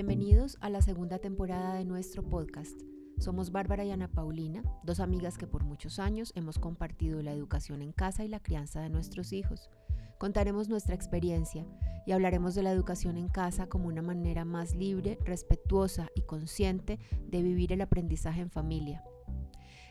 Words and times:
Bienvenidos 0.00 0.56
a 0.62 0.70
la 0.70 0.80
segunda 0.80 1.18
temporada 1.18 1.74
de 1.74 1.84
nuestro 1.84 2.22
podcast. 2.22 2.72
Somos 3.18 3.52
Bárbara 3.52 3.84
y 3.84 3.90
Ana 3.90 4.08
Paulina, 4.08 4.62
dos 4.82 4.98
amigas 4.98 5.36
que 5.36 5.46
por 5.46 5.62
muchos 5.62 5.98
años 5.98 6.32
hemos 6.34 6.58
compartido 6.58 7.20
la 7.20 7.32
educación 7.34 7.82
en 7.82 7.92
casa 7.92 8.24
y 8.24 8.28
la 8.28 8.40
crianza 8.40 8.80
de 8.80 8.88
nuestros 8.88 9.34
hijos. 9.34 9.68
Contaremos 10.16 10.70
nuestra 10.70 10.94
experiencia 10.94 11.66
y 12.06 12.12
hablaremos 12.12 12.54
de 12.54 12.62
la 12.62 12.72
educación 12.72 13.18
en 13.18 13.28
casa 13.28 13.66
como 13.66 13.88
una 13.88 14.00
manera 14.00 14.46
más 14.46 14.74
libre, 14.74 15.18
respetuosa 15.22 16.08
y 16.14 16.22
consciente 16.22 16.98
de 17.28 17.42
vivir 17.42 17.70
el 17.74 17.82
aprendizaje 17.82 18.40
en 18.40 18.50
familia. 18.50 19.04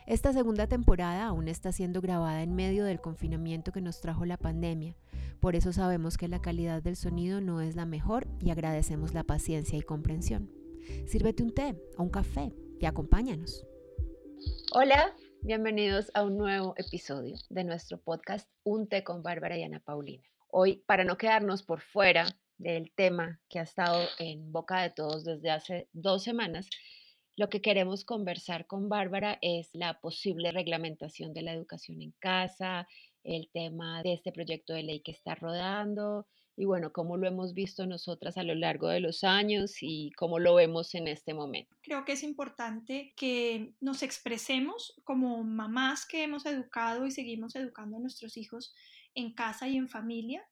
Esta 0.08 0.34
segunda 0.34 0.66
temporada 0.66 1.28
aún 1.28 1.48
está 1.48 1.72
siendo 1.72 2.02
grabada 2.02 2.42
en 2.42 2.56
medio 2.56 2.84
del 2.84 3.00
confinamiento 3.00 3.72
que 3.72 3.82
nos 3.82 4.02
trajo 4.02 4.26
la 4.26 4.38
pandemia, 4.38 4.96
por 5.40 5.56
eso 5.56 5.72
sabemos 5.72 6.18
que 6.18 6.28
la 6.28 6.42
calidad 6.42 6.84
del 6.84 6.96
sonido 6.96 7.40
no 7.40 7.62
es 7.62 7.76
la 7.76 7.86
mejor 7.86 8.28
y 8.42 8.52
agradecemos 8.52 9.14
la 9.14 9.24
paciencia 9.24 9.78
y 9.78 9.82
comprensión. 9.82 10.52
Sírvete 11.08 11.44
un 11.44 11.54
té 11.54 11.76
o 11.98 12.04
un 12.04 12.10
café 12.10 12.52
y 12.80 12.86
acompáñanos. 12.86 13.66
Hola, 14.74 15.16
bienvenidos 15.42 16.12
a 16.14 16.24
un 16.24 16.38
nuevo 16.38 16.74
episodio 16.78 17.38
de 17.50 17.64
nuestro 17.64 18.02
podcast 18.02 18.50
Un 18.64 18.88
té 18.88 19.04
con 19.04 19.24
Bárbara 19.24 19.58
y 19.58 19.64
Ana 19.64 19.80
Paulina. 19.80 20.24
Hoy, 20.50 20.84
para 20.86 21.04
no 21.04 21.18
quedarnos 21.18 21.64
por 21.64 21.82
fuera 21.82 22.26
del 22.58 22.92
tema 22.94 23.40
que 23.50 23.60
ha 23.60 23.64
estado 23.64 24.08
en 24.18 24.52
boca 24.52 24.82
de 24.82 24.90
todos 24.90 25.24
desde 25.24 25.52
hace 25.52 25.88
dos 25.94 26.24
semanas, 26.24 26.70
lo 27.38 27.48
que 27.48 27.62
queremos 27.62 28.04
conversar 28.04 28.68
con 28.68 28.90
Bárbara 28.90 29.38
es 29.42 29.70
la 29.72 30.02
posible 30.02 30.52
reglamentación 30.52 31.34
de 31.34 31.44
la 31.44 31.54
educación 31.54 32.02
en 32.02 32.12
casa, 32.20 32.86
el 33.24 33.50
tema 33.52 34.02
de 34.04 34.14
este 34.14 34.32
proyecto 34.32 34.74
de 34.74 34.84
ley 34.84 35.02
que 35.02 35.12
está 35.12 35.36
rodando 35.36 36.28
y 36.60 36.66
bueno, 36.66 36.92
cómo 36.92 37.16
lo 37.16 37.26
hemos 37.26 37.54
visto 37.54 37.88
nosotras 37.88 38.38
a 38.38 38.44
lo 38.44 38.54
largo 38.54 38.90
de 38.90 39.00
los 39.00 39.24
años 39.24 39.78
y 39.80 40.12
cómo 40.18 40.40
lo 40.40 40.56
vemos 40.56 40.94
en 40.94 41.08
este 41.08 41.34
momento. 41.34 41.74
Creo 41.82 42.04
que 42.04 42.12
es 42.12 42.22
importante 42.24 43.14
que 43.16 43.74
nos 43.80 44.04
expresemos 44.04 45.00
como 45.06 45.42
mamás 45.46 46.06
que 46.06 46.24
hemos 46.24 46.46
educado 46.46 47.06
y 47.06 47.12
seguimos 47.12 47.56
educando 47.56 47.96
a 47.96 48.02
nuestros 48.02 48.36
hijos 48.36 48.74
en 49.16 49.34
casa 49.34 49.70
y 49.70 49.78
en 49.78 49.88
familia 49.88 50.46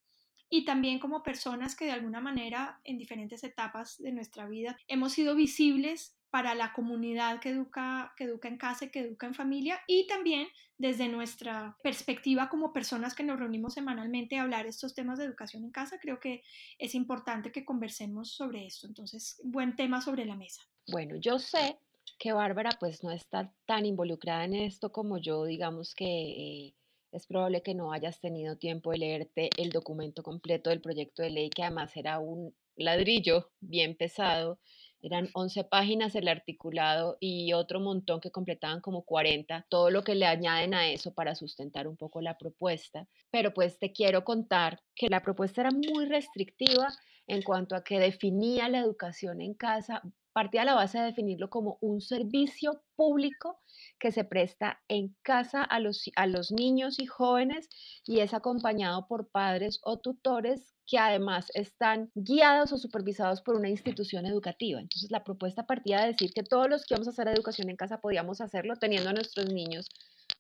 y 0.50 0.64
también 0.64 1.00
como 1.00 1.24
personas 1.24 1.76
que 1.76 1.86
de 1.86 1.92
alguna 1.92 2.22
manera 2.22 2.80
en 2.86 2.98
diferentes 2.98 3.44
etapas 3.44 3.98
de 3.98 4.14
nuestra 4.14 4.48
vida 4.48 4.78
hemos 4.88 5.12
sido 5.12 5.36
visibles 5.36 6.17
para 6.30 6.56
la 6.56 6.74
comunidad 6.74 7.40
que 7.40 7.50
educa, 7.50 8.14
que 8.18 8.26
educa 8.26 8.48
en 8.48 8.58
casa 8.58 8.86
y 8.86 8.90
que 8.90 9.00
educa 9.00 9.28
en 9.28 9.34
familia 9.34 9.80
y 9.88 10.08
también 10.08 10.48
desde 10.78 11.08
nuestra 11.08 11.76
perspectiva 11.82 12.50
como 12.50 12.74
personas 12.74 13.16
que 13.16 13.24
nos 13.24 13.40
reunimos 13.40 13.74
semanalmente 13.74 14.38
a 14.38 14.44
hablar 14.44 14.68
estos 14.68 14.94
temas 14.94 15.18
de 15.18 15.26
educación 15.26 15.64
en 15.64 15.72
casa, 15.72 16.00
creo 16.00 16.20
que 16.20 16.44
es 16.78 16.94
importante 16.94 17.52
que 17.52 17.66
conversemos 17.66 18.32
sobre 18.34 18.68
esto. 18.68 18.88
Entonces, 18.88 19.42
buen 19.44 19.76
tema 19.76 20.02
sobre 20.02 20.26
la 20.26 20.36
mesa. 20.36 20.62
Bueno, 20.88 21.16
yo 21.16 21.40
sé 21.40 21.80
que 22.20 22.32
Bárbara 22.32 22.72
pues 22.80 23.04
no 23.04 23.12
está 23.12 23.54
tan 23.66 23.86
involucrada 23.86 24.46
en 24.46 24.54
esto 24.54 24.92
como 24.92 25.18
yo, 25.18 25.46
digamos 25.46 25.96
que 25.96 26.06
eh, 26.06 26.76
es 27.12 27.26
probable 27.26 27.64
que 27.64 27.74
no 27.74 27.92
hayas 27.92 28.20
tenido 28.20 28.58
tiempo 28.58 28.92
de 28.92 29.00
leerte 29.00 29.50
el 29.58 29.72
documento 29.72 30.24
completo 30.24 30.70
del 30.70 30.82
proyecto 30.82 31.24
de 31.24 31.32
ley, 31.32 31.50
que 31.50 31.64
además 31.64 31.96
era 31.96 32.20
un 32.20 32.56
ladrillo 32.76 33.50
bien 33.60 33.96
pesado 33.96 34.60
eran 35.02 35.30
11 35.34 35.64
páginas 35.66 36.16
el 36.16 36.28
articulado 36.28 37.18
y 37.20 37.54
otro 37.54 37.80
montón 37.80 38.20
que 38.20 38.32
completaban 38.32 38.82
como 38.82 39.04
40, 39.04 39.66
todo 39.70 39.90
lo 39.90 40.04
que 40.04 40.16
le 40.16 40.26
añaden 40.26 40.74
a 40.74 40.88
eso 40.88 41.14
para 41.14 41.36
sustentar 41.36 41.88
un 41.88 41.98
poco 41.98 42.22
la 42.22 42.38
propuesta. 42.38 43.08
Pero 43.32 43.54
pues 43.54 43.80
te 43.80 43.92
quiero 43.92 44.24
contar 44.24 44.82
que 44.96 45.08
la 45.10 45.22
propuesta 45.22 45.62
era 45.62 45.72
muy 45.72 46.06
restrictiva 46.06 46.88
en 47.28 47.42
cuanto 47.42 47.76
a 47.76 47.84
que 47.84 48.00
definía 48.00 48.70
la 48.70 48.80
educación 48.80 49.42
en 49.42 49.54
casa, 49.54 50.02
partía 50.34 50.62
a 50.62 50.66
la 50.66 50.76
base 50.76 51.00
de 51.00 51.06
definirlo 51.06 51.50
como 51.50 51.78
un 51.82 52.00
servicio 52.00 52.84
público 52.96 53.60
que 54.00 54.12
se 54.12 54.24
presta 54.24 54.80
en 54.88 55.16
casa 55.24 55.64
a 55.64 55.80
los, 55.80 56.04
a 56.16 56.28
los 56.28 56.52
niños 56.52 57.00
y 57.00 57.06
jóvenes 57.06 57.68
y 58.06 58.20
es 58.20 58.34
acompañado 58.34 59.08
por 59.08 59.30
padres 59.30 59.80
o 59.84 59.98
tutores 59.98 60.77
que 60.88 60.98
además 60.98 61.52
están 61.54 62.10
guiados 62.16 62.72
o 62.72 62.78
supervisados 62.78 63.42
por 63.42 63.58
una 63.58 63.70
institución 63.70 64.26
educativa. 64.26 64.80
Entonces 64.80 65.12
la 65.12 65.24
propuesta 65.24 65.68
partía 65.68 66.00
de 66.00 66.08
decir 66.08 66.32
que 66.34 66.44
todos 66.44 66.70
los 66.70 66.86
que 66.86 66.96
vamos 66.96 67.08
a 67.08 67.12
hacer 67.12 67.28
educación 67.28 67.70
en 67.70 67.76
casa 67.76 68.00
podíamos 68.00 68.40
hacerlo 68.40 68.76
teniendo 68.78 69.10
a 69.10 69.14
nuestros 69.14 69.52
niños 69.52 69.90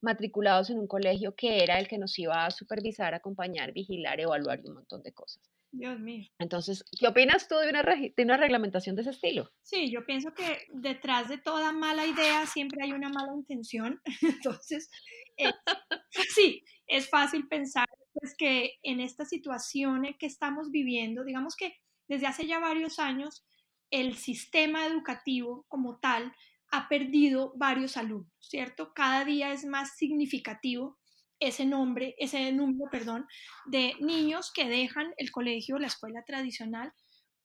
matriculados 0.01 0.69
en 0.69 0.79
un 0.79 0.87
colegio 0.87 1.35
que 1.35 1.63
era 1.63 1.79
el 1.79 1.87
que 1.87 1.97
nos 1.97 2.17
iba 2.17 2.45
a 2.45 2.51
supervisar, 2.51 3.13
acompañar, 3.13 3.73
vigilar, 3.73 4.19
evaluar 4.19 4.61
y 4.63 4.69
un 4.69 4.75
montón 4.75 5.03
de 5.03 5.11
cosas. 5.11 5.43
Dios 5.71 5.99
mío. 5.99 6.25
Entonces, 6.39 6.85
¿qué 6.97 7.07
opinas 7.07 7.47
tú 7.49 7.55
de 7.57 7.69
una, 7.69 7.83
de 7.83 8.23
una 8.23 8.37
reglamentación 8.37 8.95
de 8.95 9.01
ese 9.01 9.11
estilo? 9.11 9.51
Sí, 9.61 9.91
yo 9.91 10.05
pienso 10.05 10.33
que 10.33 10.65
detrás 10.73 11.27
de 11.27 11.37
toda 11.37 11.73
mala 11.73 12.05
idea 12.05 12.45
siempre 12.45 12.83
hay 12.83 12.93
una 12.93 13.09
mala 13.09 13.33
intención. 13.33 14.01
Entonces, 14.21 14.89
sí, 16.35 16.63
es 16.87 17.09
fácil 17.09 17.47
pensar 17.47 17.85
pues, 18.19 18.35
que 18.37 18.79
en 18.83 18.99
esta 18.99 19.25
situación 19.25 20.05
que 20.19 20.25
estamos 20.25 20.71
viviendo, 20.71 21.23
digamos 21.23 21.55
que 21.55 21.75
desde 22.07 22.27
hace 22.27 22.47
ya 22.47 22.59
varios 22.59 22.99
años, 22.99 23.45
el 23.91 24.15
sistema 24.15 24.85
educativo 24.85 25.65
como 25.67 25.99
tal 25.99 26.33
ha 26.71 26.89
perdido 26.89 27.53
varios 27.55 27.95
alumnos, 27.95 28.31
¿cierto? 28.39 28.93
Cada 28.93 29.23
día 29.23 29.53
es 29.53 29.65
más 29.65 29.95
significativo 29.97 30.97
ese 31.39 31.65
nombre, 31.65 32.15
ese 32.17 32.51
número, 32.51 32.89
perdón, 32.91 33.27
de 33.67 33.93
niños 33.99 34.51
que 34.53 34.67
dejan 34.67 35.13
el 35.17 35.31
colegio, 35.31 35.77
la 35.77 35.87
escuela 35.87 36.23
tradicional, 36.25 36.91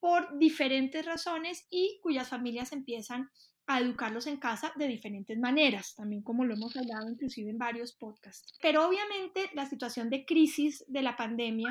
por 0.00 0.36
diferentes 0.38 1.04
razones 1.06 1.66
y 1.70 2.00
cuyas 2.02 2.28
familias 2.28 2.72
empiezan 2.72 3.30
a 3.66 3.80
educarlos 3.80 4.26
en 4.26 4.38
casa 4.38 4.72
de 4.76 4.88
diferentes 4.88 5.38
maneras, 5.38 5.94
también 5.94 6.22
como 6.22 6.44
lo 6.44 6.54
hemos 6.54 6.76
hablado 6.76 7.08
inclusive 7.08 7.50
en 7.50 7.58
varios 7.58 7.92
podcasts. 7.92 8.54
Pero 8.60 8.86
obviamente 8.86 9.50
la 9.54 9.66
situación 9.66 10.10
de 10.10 10.24
crisis 10.24 10.84
de 10.88 11.02
la 11.02 11.16
pandemia 11.16 11.70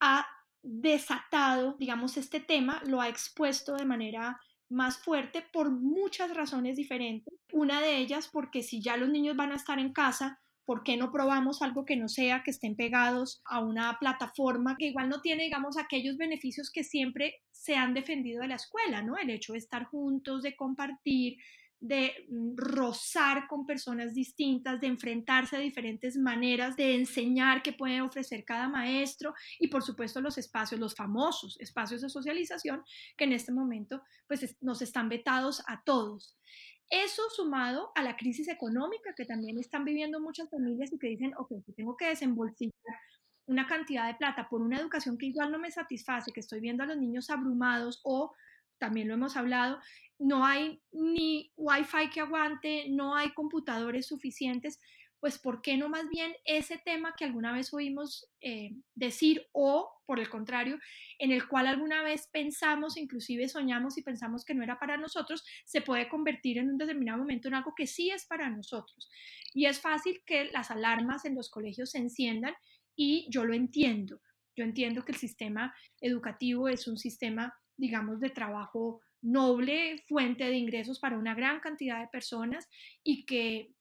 ha 0.00 0.26
desatado, 0.62 1.76
digamos, 1.78 2.16
este 2.16 2.40
tema, 2.40 2.80
lo 2.86 3.00
ha 3.00 3.08
expuesto 3.08 3.74
de 3.74 3.84
manera 3.84 4.40
más 4.68 4.98
fuerte 4.98 5.44
por 5.52 5.70
muchas 5.70 6.34
razones 6.34 6.76
diferentes. 6.76 7.34
Una 7.52 7.80
de 7.80 7.98
ellas 7.98 8.28
porque 8.32 8.62
si 8.62 8.80
ya 8.80 8.96
los 8.96 9.10
niños 9.10 9.36
van 9.36 9.52
a 9.52 9.56
estar 9.56 9.78
en 9.78 9.92
casa, 9.92 10.40
¿por 10.64 10.82
qué 10.82 10.96
no 10.96 11.10
probamos 11.10 11.62
algo 11.62 11.84
que 11.84 11.96
no 11.96 12.08
sea 12.08 12.42
que 12.44 12.50
estén 12.50 12.76
pegados 12.76 13.42
a 13.44 13.60
una 13.60 13.96
plataforma 13.98 14.76
que 14.78 14.86
igual 14.86 15.08
no 15.08 15.20
tiene, 15.20 15.44
digamos, 15.44 15.76
aquellos 15.76 16.16
beneficios 16.16 16.70
que 16.70 16.84
siempre 16.84 17.42
se 17.50 17.74
han 17.74 17.94
defendido 17.94 18.42
de 18.42 18.48
la 18.48 18.56
escuela, 18.56 19.02
¿no? 19.02 19.16
El 19.16 19.30
hecho 19.30 19.52
de 19.52 19.58
estar 19.58 19.84
juntos, 19.84 20.42
de 20.42 20.56
compartir, 20.56 21.38
de 21.82 22.12
mm, 22.28 22.56
rozar 22.56 23.48
con 23.48 23.66
personas 23.66 24.14
distintas, 24.14 24.80
de 24.80 24.86
enfrentarse 24.86 25.56
a 25.56 25.58
diferentes 25.58 26.16
maneras 26.16 26.76
de 26.76 26.94
enseñar 26.94 27.60
que 27.60 27.72
puede 27.72 28.00
ofrecer 28.00 28.44
cada 28.44 28.68
maestro 28.68 29.34
y 29.58 29.66
por 29.66 29.82
supuesto 29.82 30.20
los 30.20 30.38
espacios, 30.38 30.80
los 30.80 30.94
famosos 30.94 31.58
espacios 31.60 32.00
de 32.00 32.08
socialización 32.08 32.82
que 33.16 33.24
en 33.24 33.32
este 33.32 33.52
momento 33.52 34.02
pues 34.28 34.56
nos 34.60 34.80
están 34.80 35.08
vetados 35.08 35.60
a 35.66 35.82
todos. 35.84 36.38
Eso 36.92 37.22
sumado 37.30 37.90
a 37.94 38.02
la 38.02 38.18
crisis 38.18 38.48
económica 38.48 39.14
que 39.16 39.24
también 39.24 39.58
están 39.58 39.82
viviendo 39.82 40.20
muchas 40.20 40.50
familias 40.50 40.92
y 40.92 40.98
que 40.98 41.06
dicen, 41.06 41.32
ok, 41.38 41.50
tengo 41.74 41.96
que 41.96 42.08
desembolsillar 42.08 42.74
una 43.46 43.66
cantidad 43.66 44.06
de 44.06 44.14
plata 44.14 44.46
por 44.50 44.60
una 44.60 44.78
educación 44.78 45.16
que 45.16 45.24
igual 45.24 45.50
no 45.50 45.58
me 45.58 45.70
satisface, 45.70 46.32
que 46.32 46.40
estoy 46.40 46.60
viendo 46.60 46.82
a 46.82 46.86
los 46.86 46.98
niños 46.98 47.30
abrumados 47.30 48.02
o, 48.04 48.34
también 48.76 49.08
lo 49.08 49.14
hemos 49.14 49.38
hablado, 49.38 49.80
no 50.18 50.44
hay 50.44 50.82
ni 50.92 51.50
wifi 51.56 52.10
que 52.12 52.20
aguante, 52.20 52.84
no 52.90 53.16
hay 53.16 53.32
computadores 53.32 54.06
suficientes, 54.08 54.78
pues 55.22 55.38
¿por 55.38 55.62
qué 55.62 55.76
no 55.76 55.88
más 55.88 56.08
bien 56.08 56.34
ese 56.44 56.78
tema 56.78 57.14
que 57.16 57.24
alguna 57.24 57.52
vez 57.52 57.72
oímos 57.72 58.28
eh, 58.40 58.72
decir 58.96 59.46
o, 59.52 59.88
por 60.04 60.18
el 60.18 60.28
contrario, 60.28 60.80
en 61.20 61.30
el 61.30 61.46
cual 61.46 61.68
alguna 61.68 62.02
vez 62.02 62.26
pensamos, 62.32 62.96
inclusive 62.96 63.48
soñamos 63.48 63.96
y 63.96 64.02
pensamos 64.02 64.44
que 64.44 64.52
no 64.52 64.64
era 64.64 64.80
para 64.80 64.96
nosotros, 64.96 65.44
se 65.64 65.80
puede 65.80 66.08
convertir 66.08 66.58
en 66.58 66.70
un 66.70 66.76
determinado 66.76 67.18
momento 67.18 67.46
en 67.46 67.54
algo 67.54 67.72
que 67.76 67.86
sí 67.86 68.10
es 68.10 68.26
para 68.26 68.50
nosotros? 68.50 69.08
Y 69.54 69.66
es 69.66 69.80
fácil 69.80 70.24
que 70.26 70.46
las 70.46 70.72
alarmas 70.72 71.24
en 71.24 71.36
los 71.36 71.50
colegios 71.50 71.92
se 71.92 71.98
enciendan 71.98 72.56
y 72.96 73.28
yo 73.30 73.44
lo 73.44 73.54
entiendo. 73.54 74.20
Yo 74.56 74.64
entiendo 74.64 75.04
que 75.04 75.12
el 75.12 75.18
sistema 75.18 75.72
educativo 76.00 76.68
es 76.68 76.88
un 76.88 76.98
sistema, 76.98 77.54
digamos, 77.76 78.18
de 78.18 78.30
trabajo 78.30 79.00
noble, 79.20 80.02
fuente 80.08 80.42
de 80.42 80.56
ingresos 80.56 80.98
para 80.98 81.16
una 81.16 81.36
gran 81.36 81.60
cantidad 81.60 82.00
de 82.00 82.08
personas 82.08 82.68
y 83.04 83.24
que 83.24 83.72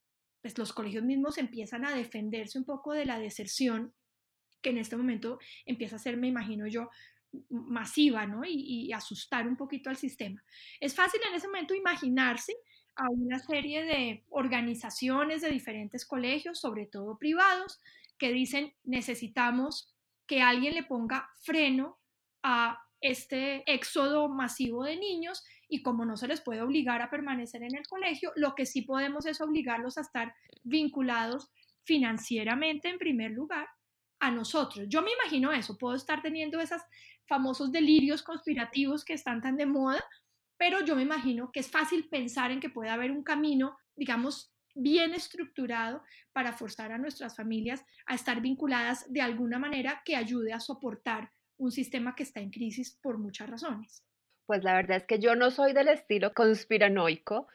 pues 0.42 0.58
los 0.58 0.74
colegios 0.74 1.04
mismos 1.04 1.38
empiezan 1.38 1.86
a 1.86 1.96
defenderse 1.96 2.58
un 2.58 2.66
poco 2.66 2.94
de 2.94 3.06
la 3.06 3.20
deserción 3.20 3.94
que 4.62 4.70
en 4.70 4.78
este 4.78 4.96
momento 4.96 5.40
empieza 5.66 5.96
a 5.96 6.00
ser, 6.00 6.18
me 6.18 6.28
imagino 6.28 6.68
yo, 6.68 6.90
masiva, 7.50 8.26
¿no? 8.26 8.42
Y, 8.46 8.92
asustar 8.94 9.48
un 9.48 9.56
poquito 9.56 9.90
al 9.90 9.98
sistema. 9.98 10.44
Es 10.80 10.96
fácil 10.96 11.22
en 11.28 11.36
ese 11.36 11.48
momento 11.48 11.74
imaginarse 11.74 12.54
a 12.96 13.10
una 13.10 13.40
serie 13.40 13.84
de 13.86 14.26
organizaciones 14.30 15.42
de 15.42 15.50
diferentes 15.50 16.06
colegios, 16.06 16.60
sobre 16.60 16.86
todo 16.86 17.18
privados, 17.18 17.80
que 18.18 18.32
dicen 18.32 18.74
necesitamos 18.84 19.96
que 20.28 20.42
alguien 20.42 20.76
le 20.76 20.84
ponga 20.84 21.30
freno 21.42 22.00
a 22.44 22.86
este 23.02 23.64
éxodo 23.72 24.30
masivo 24.30 24.84
de 24.84 24.96
niños 24.96 25.44
y 25.68 25.82
como 25.82 26.06
no 26.06 26.18
se 26.18 26.28
les 26.28 26.42
puede 26.42 26.62
obligar 26.62 27.02
a 27.02 27.10
permanecer 27.10 27.64
en 27.64 27.76
el 27.76 27.88
colegio, 27.88 28.32
lo 28.36 28.56
que 28.56 28.66
sí 28.66 28.84
podemos 28.84 29.26
es 29.26 29.42
obligarlos 29.42 29.98
a 29.98 30.02
estar 30.02 30.36
vinculados 30.64 31.50
financieramente 31.84 32.90
en 32.90 33.00
primer 33.00 33.32
lugar 33.32 33.68
a 34.20 34.30
nosotros. 34.32 34.86
Yo 34.88 35.02
me 35.02 35.12
imagino 35.12 35.52
eso, 35.52 35.78
puedo 35.78 35.96
estar 35.96 36.22
teniendo 36.22 36.60
esos 36.60 36.82
famosos 37.28 37.72
delirios 37.72 38.22
conspirativos 38.22 39.04
que 39.04 39.14
están 39.14 39.42
tan 39.42 39.58
de 39.58 39.66
moda, 39.66 40.04
pero 40.58 40.86
yo 40.86 40.96
me 40.96 41.02
imagino 41.02 41.52
que 41.52 41.62
es 41.62 41.72
fácil 41.72 42.08
pensar 42.08 42.52
en 42.52 42.60
que 42.60 42.70
puede 42.70 42.92
haber 42.92 43.12
un 43.12 43.24
camino, 43.24 43.78
digamos, 43.96 44.54
bien 44.76 45.14
estructurado 45.14 46.04
para 46.34 46.54
forzar 46.54 46.92
a 46.92 46.98
nuestras 46.98 47.36
familias 47.36 47.84
a 48.06 48.16
estar 48.16 48.42
vinculadas 48.42 49.12
de 49.12 49.22
alguna 49.22 49.58
manera 49.58 50.02
que 50.06 50.16
ayude 50.16 50.54
a 50.54 50.60
soportar 50.60 51.32
un 51.62 51.72
sistema 51.72 52.16
que 52.16 52.24
está 52.24 52.40
en 52.40 52.50
crisis 52.50 52.98
por 53.04 53.20
muchas 53.20 53.50
razones. 53.50 54.04
Pues 54.48 54.64
la 54.64 54.74
verdad 54.74 54.98
es 54.98 55.06
que 55.06 55.20
yo 55.20 55.36
no 55.36 55.52
soy 55.52 55.74
del 55.74 55.90
estilo 55.90 56.34
conspiranoico, 56.34 57.48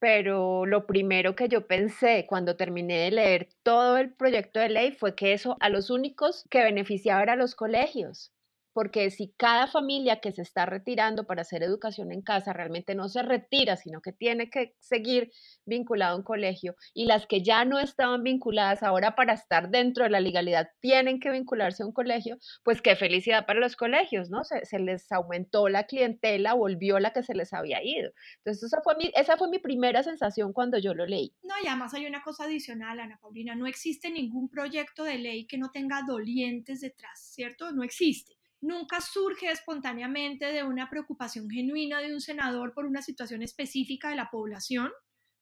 pero 0.00 0.66
lo 0.66 0.84
primero 0.84 1.36
que 1.36 1.48
yo 1.48 1.68
pensé 1.68 2.26
cuando 2.28 2.56
terminé 2.56 2.98
de 2.98 3.12
leer 3.12 3.48
todo 3.62 3.98
el 3.98 4.12
proyecto 4.12 4.58
de 4.58 4.68
ley 4.68 4.92
fue 4.92 5.14
que 5.14 5.32
eso 5.32 5.56
a 5.60 5.68
los 5.68 5.90
únicos 5.90 6.44
que 6.50 6.64
beneficiaba 6.64 7.22
era 7.22 7.34
a 7.34 7.36
los 7.36 7.54
colegios 7.54 8.32
porque 8.72 9.10
si 9.10 9.32
cada 9.36 9.66
familia 9.66 10.20
que 10.20 10.32
se 10.32 10.42
está 10.42 10.66
retirando 10.66 11.26
para 11.26 11.42
hacer 11.42 11.62
educación 11.62 12.12
en 12.12 12.22
casa 12.22 12.52
realmente 12.52 12.94
no 12.94 13.08
se 13.08 13.22
retira, 13.22 13.76
sino 13.76 14.00
que 14.00 14.12
tiene 14.12 14.50
que 14.50 14.74
seguir 14.80 15.30
vinculado 15.64 16.14
a 16.14 16.18
un 16.18 16.24
colegio, 16.24 16.74
y 16.94 17.06
las 17.06 17.26
que 17.26 17.42
ya 17.42 17.64
no 17.64 17.78
estaban 17.78 18.22
vinculadas 18.22 18.82
ahora 18.82 19.14
para 19.14 19.34
estar 19.34 19.70
dentro 19.70 20.04
de 20.04 20.10
la 20.10 20.20
legalidad 20.20 20.68
tienen 20.80 21.20
que 21.20 21.30
vincularse 21.30 21.82
a 21.82 21.86
un 21.86 21.92
colegio, 21.92 22.38
pues 22.62 22.82
qué 22.82 22.96
felicidad 22.96 23.46
para 23.46 23.60
los 23.60 23.76
colegios, 23.76 24.30
¿no? 24.30 24.42
Se, 24.44 24.78
les 24.78 25.10
aumentó 25.12 25.68
la 25.68 25.84
clientela, 25.84 26.54
volvió 26.54 26.98
la 26.98 27.12
que 27.12 27.22
se 27.22 27.34
les 27.34 27.52
había 27.52 27.82
ido. 27.84 28.10
Entonces, 28.38 28.64
esa 28.64 28.80
fue, 28.82 28.96
mi, 28.96 29.12
esa 29.14 29.36
fue 29.36 29.48
mi 29.48 29.58
primera 29.58 30.02
sensación 30.02 30.52
cuando 30.52 30.78
yo 30.78 30.94
lo 30.94 31.06
leí. 31.06 31.34
No, 31.42 31.54
y 31.62 31.68
además 31.68 31.94
hay 31.94 32.06
una 32.06 32.22
cosa 32.22 32.44
adicional, 32.44 32.98
Ana 32.98 33.18
Paulina, 33.20 33.54
no 33.54 33.66
existe 33.66 34.10
ningún 34.10 34.48
proyecto 34.48 35.04
de 35.04 35.18
ley 35.18 35.46
que 35.46 35.58
no 35.58 35.70
tenga 35.70 36.02
dolientes 36.06 36.80
detrás, 36.80 37.20
¿cierto? 37.34 37.70
No 37.72 37.82
existe 37.82 38.41
nunca 38.62 39.00
surge 39.00 39.50
espontáneamente 39.50 40.46
de 40.46 40.62
una 40.62 40.88
preocupación 40.88 41.50
genuina 41.50 42.00
de 42.00 42.14
un 42.14 42.20
senador 42.20 42.72
por 42.72 42.86
una 42.86 43.02
situación 43.02 43.42
específica 43.42 44.10
de 44.10 44.16
la 44.16 44.30
población, 44.30 44.90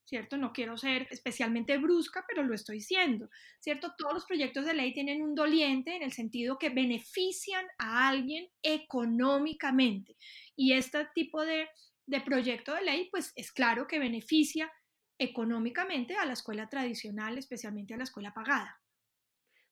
¿cierto? 0.04 0.38
No 0.38 0.52
quiero 0.52 0.76
ser 0.76 1.06
especialmente 1.10 1.78
brusca, 1.78 2.24
pero 2.26 2.42
lo 2.42 2.54
estoy 2.54 2.80
siendo, 2.80 3.28
¿cierto? 3.60 3.94
Todos 3.96 4.14
los 4.14 4.24
proyectos 4.24 4.64
de 4.64 4.74
ley 4.74 4.92
tienen 4.92 5.22
un 5.22 5.34
doliente 5.34 5.94
en 5.94 6.02
el 6.02 6.12
sentido 6.12 6.58
que 6.58 6.70
benefician 6.70 7.64
a 7.78 8.08
alguien 8.08 8.48
económicamente. 8.62 10.16
Y 10.56 10.72
este 10.72 11.06
tipo 11.14 11.44
de, 11.44 11.68
de 12.06 12.20
proyecto 12.22 12.74
de 12.74 12.82
ley, 12.82 13.08
pues 13.10 13.32
es 13.36 13.52
claro 13.52 13.86
que 13.86 13.98
beneficia 13.98 14.72
económicamente 15.18 16.16
a 16.16 16.24
la 16.24 16.32
escuela 16.32 16.68
tradicional, 16.70 17.36
especialmente 17.36 17.92
a 17.92 17.98
la 17.98 18.04
escuela 18.04 18.32
pagada. 18.32 18.79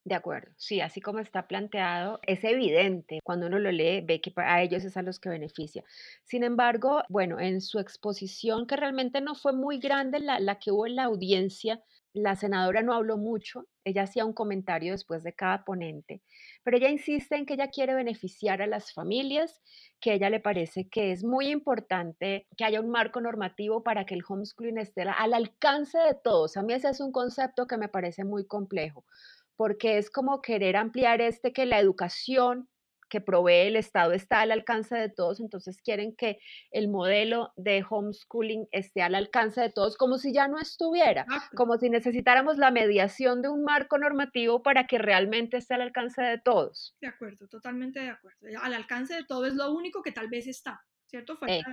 De 0.08 0.14
acuerdo, 0.14 0.52
sí, 0.56 0.80
así 0.80 1.02
como 1.02 1.18
está 1.18 1.46
planteado, 1.46 2.18
es 2.26 2.42
evidente 2.42 3.18
cuando 3.22 3.46
uno 3.46 3.58
lo 3.58 3.70
lee, 3.70 4.00
ve 4.00 4.22
que 4.22 4.32
a 4.36 4.62
ellos 4.62 4.82
es 4.84 4.96
a 4.96 5.02
los 5.02 5.20
que 5.20 5.28
beneficia. 5.28 5.84
Sin 6.24 6.44
embargo, 6.44 7.02
bueno, 7.10 7.38
en 7.38 7.60
su 7.60 7.78
exposición, 7.78 8.66
que 8.66 8.76
realmente 8.76 9.20
no 9.20 9.34
fue 9.34 9.52
muy 9.52 9.78
grande 9.78 10.20
la, 10.20 10.40
la 10.40 10.58
que 10.58 10.72
hubo 10.72 10.86
en 10.86 10.96
la 10.96 11.04
audiencia, 11.04 11.82
la 12.14 12.36
senadora 12.36 12.80
no 12.80 12.94
habló 12.94 13.18
mucho, 13.18 13.66
ella 13.84 14.04
hacía 14.04 14.24
un 14.24 14.32
comentario 14.32 14.92
después 14.92 15.22
de 15.22 15.34
cada 15.34 15.62
ponente, 15.64 16.22
pero 16.64 16.78
ella 16.78 16.88
insiste 16.88 17.36
en 17.36 17.44
que 17.44 17.54
ella 17.54 17.68
quiere 17.68 17.92
beneficiar 17.94 18.62
a 18.62 18.66
las 18.66 18.94
familias, 18.94 19.60
que 20.00 20.14
ella 20.14 20.30
le 20.30 20.40
parece 20.40 20.88
que 20.88 21.12
es 21.12 21.22
muy 21.22 21.48
importante 21.48 22.46
que 22.56 22.64
haya 22.64 22.80
un 22.80 22.88
marco 22.88 23.20
normativo 23.20 23.82
para 23.82 24.06
que 24.06 24.14
el 24.14 24.22
homeschooling 24.26 24.78
esté 24.78 25.02
al 25.02 25.34
alcance 25.34 25.98
de 25.98 26.14
todos. 26.14 26.56
A 26.56 26.62
mí 26.62 26.72
ese 26.72 26.88
es 26.88 27.00
un 27.00 27.12
concepto 27.12 27.66
que 27.66 27.76
me 27.76 27.88
parece 27.88 28.24
muy 28.24 28.46
complejo 28.46 29.04
porque 29.58 29.98
es 29.98 30.08
como 30.08 30.40
querer 30.40 30.76
ampliar 30.76 31.20
este 31.20 31.52
que 31.52 31.66
la 31.66 31.80
educación 31.80 32.68
que 33.08 33.20
provee 33.20 33.66
el 33.66 33.76
Estado 33.76 34.12
está 34.12 34.42
al 34.42 34.52
alcance 34.52 34.94
de 34.94 35.08
todos, 35.08 35.40
entonces 35.40 35.80
quieren 35.82 36.14
que 36.14 36.38
el 36.70 36.88
modelo 36.88 37.52
de 37.56 37.84
homeschooling 37.88 38.68
esté 38.70 39.02
al 39.02 39.14
alcance 39.14 39.60
de 39.60 39.70
todos, 39.70 39.96
como 39.96 40.18
si 40.18 40.32
ya 40.32 40.46
no 40.46 40.60
estuviera, 40.60 41.26
como 41.56 41.76
si 41.78 41.90
necesitáramos 41.90 42.58
la 42.58 42.70
mediación 42.70 43.42
de 43.42 43.48
un 43.48 43.64
marco 43.64 43.98
normativo 43.98 44.62
para 44.62 44.86
que 44.86 44.98
realmente 44.98 45.56
esté 45.56 45.74
al 45.74 45.80
alcance 45.80 46.22
de 46.22 46.38
todos. 46.38 46.94
De 47.00 47.08
acuerdo, 47.08 47.48
totalmente 47.48 47.98
de 47.98 48.10
acuerdo. 48.10 48.46
Al 48.62 48.74
alcance 48.74 49.14
de 49.14 49.24
todo 49.24 49.46
es 49.46 49.54
lo 49.54 49.72
único 49.72 50.02
que 50.02 50.12
tal 50.12 50.28
vez 50.28 50.46
está, 50.46 50.84
¿cierto? 51.06 51.36
Falta 51.36 51.64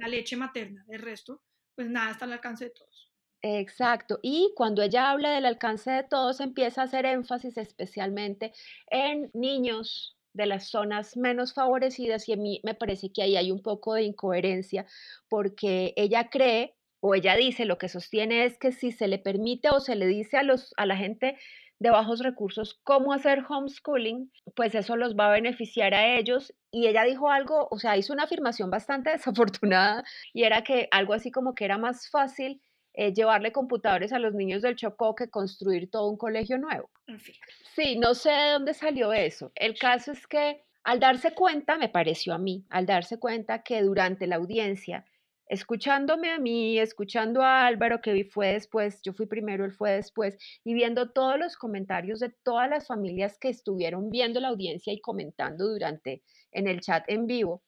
la 0.00 0.08
leche 0.08 0.36
materna, 0.36 0.84
el 0.88 1.00
resto, 1.00 1.42
pues 1.76 1.88
nada 1.88 2.10
está 2.10 2.24
al 2.24 2.32
alcance 2.32 2.64
de 2.64 2.70
todos. 2.70 3.13
Exacto. 3.46 4.20
Y 4.22 4.52
cuando 4.56 4.80
ella 4.82 5.10
habla 5.10 5.32
del 5.32 5.44
alcance 5.44 5.90
de 5.90 6.02
todos, 6.02 6.40
empieza 6.40 6.80
a 6.80 6.84
hacer 6.84 7.04
énfasis 7.04 7.58
especialmente 7.58 8.54
en 8.88 9.30
niños 9.34 10.16
de 10.32 10.46
las 10.46 10.70
zonas 10.70 11.14
menos 11.18 11.52
favorecidas 11.52 12.26
y 12.26 12.32
a 12.32 12.36
mí 12.36 12.62
me 12.64 12.74
parece 12.74 13.12
que 13.12 13.20
ahí 13.22 13.36
hay 13.36 13.52
un 13.52 13.60
poco 13.60 13.92
de 13.94 14.04
incoherencia 14.04 14.86
porque 15.28 15.92
ella 15.96 16.30
cree 16.30 16.74
o 17.00 17.14
ella 17.14 17.36
dice, 17.36 17.66
lo 17.66 17.76
que 17.76 17.90
sostiene 17.90 18.46
es 18.46 18.56
que 18.56 18.72
si 18.72 18.92
se 18.92 19.08
le 19.08 19.18
permite 19.18 19.68
o 19.68 19.78
se 19.80 19.94
le 19.94 20.06
dice 20.06 20.38
a, 20.38 20.42
los, 20.42 20.72
a 20.78 20.86
la 20.86 20.96
gente 20.96 21.36
de 21.78 21.90
bajos 21.90 22.20
recursos 22.20 22.80
cómo 22.82 23.12
hacer 23.12 23.44
homeschooling, 23.46 24.32
pues 24.56 24.74
eso 24.74 24.96
los 24.96 25.16
va 25.16 25.26
a 25.28 25.32
beneficiar 25.32 25.92
a 25.92 26.16
ellos. 26.16 26.54
Y 26.70 26.86
ella 26.86 27.04
dijo 27.04 27.30
algo, 27.30 27.68
o 27.70 27.78
sea, 27.78 27.98
hizo 27.98 28.14
una 28.14 28.22
afirmación 28.24 28.70
bastante 28.70 29.10
desafortunada 29.12 30.02
y 30.32 30.44
era 30.44 30.64
que 30.64 30.88
algo 30.90 31.12
así 31.12 31.30
como 31.30 31.54
que 31.54 31.66
era 31.66 31.76
más 31.76 32.08
fácil 32.08 32.62
eh, 32.94 33.12
llevarle 33.12 33.52
computadores 33.52 34.12
a 34.12 34.18
los 34.18 34.34
niños 34.34 34.62
del 34.62 34.76
Chocó 34.76 35.14
que 35.14 35.28
construir 35.28 35.90
todo 35.90 36.08
un 36.08 36.16
colegio 36.16 36.58
nuevo. 36.58 36.90
En 37.06 37.20
fin. 37.20 37.34
Sí, 37.74 37.98
no 37.98 38.14
sé 38.14 38.30
de 38.30 38.50
dónde 38.52 38.74
salió 38.74 39.12
eso. 39.12 39.52
El 39.54 39.76
caso 39.78 40.12
es 40.12 40.26
que 40.26 40.62
al 40.84 41.00
darse 41.00 41.34
cuenta, 41.34 41.76
me 41.76 41.88
pareció 41.88 42.34
a 42.34 42.38
mí, 42.38 42.66
al 42.68 42.86
darse 42.86 43.18
cuenta 43.18 43.62
que 43.62 43.82
durante 43.82 44.26
la 44.26 44.36
audiencia, 44.36 45.06
escuchándome 45.46 46.30
a 46.30 46.38
mí, 46.38 46.78
escuchando 46.78 47.42
a 47.42 47.66
Álvaro, 47.66 48.00
que 48.02 48.24
fue 48.26 48.52
después, 48.52 49.00
yo 49.02 49.14
fui 49.14 49.26
primero, 49.26 49.64
él 49.64 49.72
fue 49.72 49.92
después, 49.92 50.36
y 50.62 50.74
viendo 50.74 51.10
todos 51.10 51.38
los 51.38 51.56
comentarios 51.56 52.20
de 52.20 52.30
todas 52.42 52.68
las 52.68 52.86
familias 52.86 53.38
que 53.38 53.48
estuvieron 53.48 54.10
viendo 54.10 54.40
la 54.40 54.48
audiencia 54.48 54.92
y 54.92 55.00
comentando 55.00 55.68
durante 55.68 56.22
en 56.52 56.68
el 56.68 56.80
chat 56.80 57.04
en 57.08 57.26
vivo, 57.26 57.62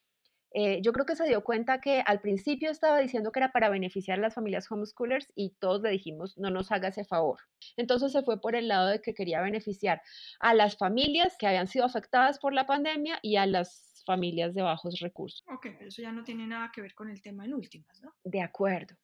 eh, 0.58 0.80
yo 0.80 0.94
creo 0.94 1.04
que 1.04 1.16
se 1.16 1.26
dio 1.26 1.44
cuenta 1.44 1.82
que 1.82 2.02
al 2.06 2.22
principio 2.22 2.70
estaba 2.70 2.98
diciendo 2.98 3.30
que 3.30 3.40
era 3.40 3.52
para 3.52 3.68
beneficiar 3.68 4.18
a 4.18 4.22
las 4.22 4.32
familias 4.32 4.72
homeschoolers 4.72 5.30
y 5.34 5.50
todos 5.58 5.82
le 5.82 5.90
dijimos, 5.90 6.38
no 6.38 6.48
nos 6.48 6.72
haga 6.72 6.88
ese 6.88 7.04
favor. 7.04 7.40
Entonces 7.76 8.10
se 8.12 8.22
fue 8.22 8.40
por 8.40 8.56
el 8.56 8.68
lado 8.68 8.88
de 8.88 9.02
que 9.02 9.12
quería 9.12 9.42
beneficiar 9.42 10.00
a 10.40 10.54
las 10.54 10.78
familias 10.78 11.36
que 11.38 11.46
habían 11.46 11.66
sido 11.66 11.84
afectadas 11.84 12.38
por 12.38 12.54
la 12.54 12.64
pandemia 12.66 13.18
y 13.20 13.36
a 13.36 13.44
las 13.44 14.02
familias 14.06 14.54
de 14.54 14.62
bajos 14.62 14.98
recursos. 15.00 15.44
Ok, 15.52 15.66
pero 15.76 15.88
eso 15.88 16.00
ya 16.00 16.10
no 16.10 16.24
tiene 16.24 16.46
nada 16.46 16.70
que 16.74 16.80
ver 16.80 16.94
con 16.94 17.10
el 17.10 17.20
tema 17.20 17.44
en 17.44 17.52
últimas, 17.52 18.00
¿no? 18.00 18.14
De 18.24 18.40
acuerdo. 18.40 18.96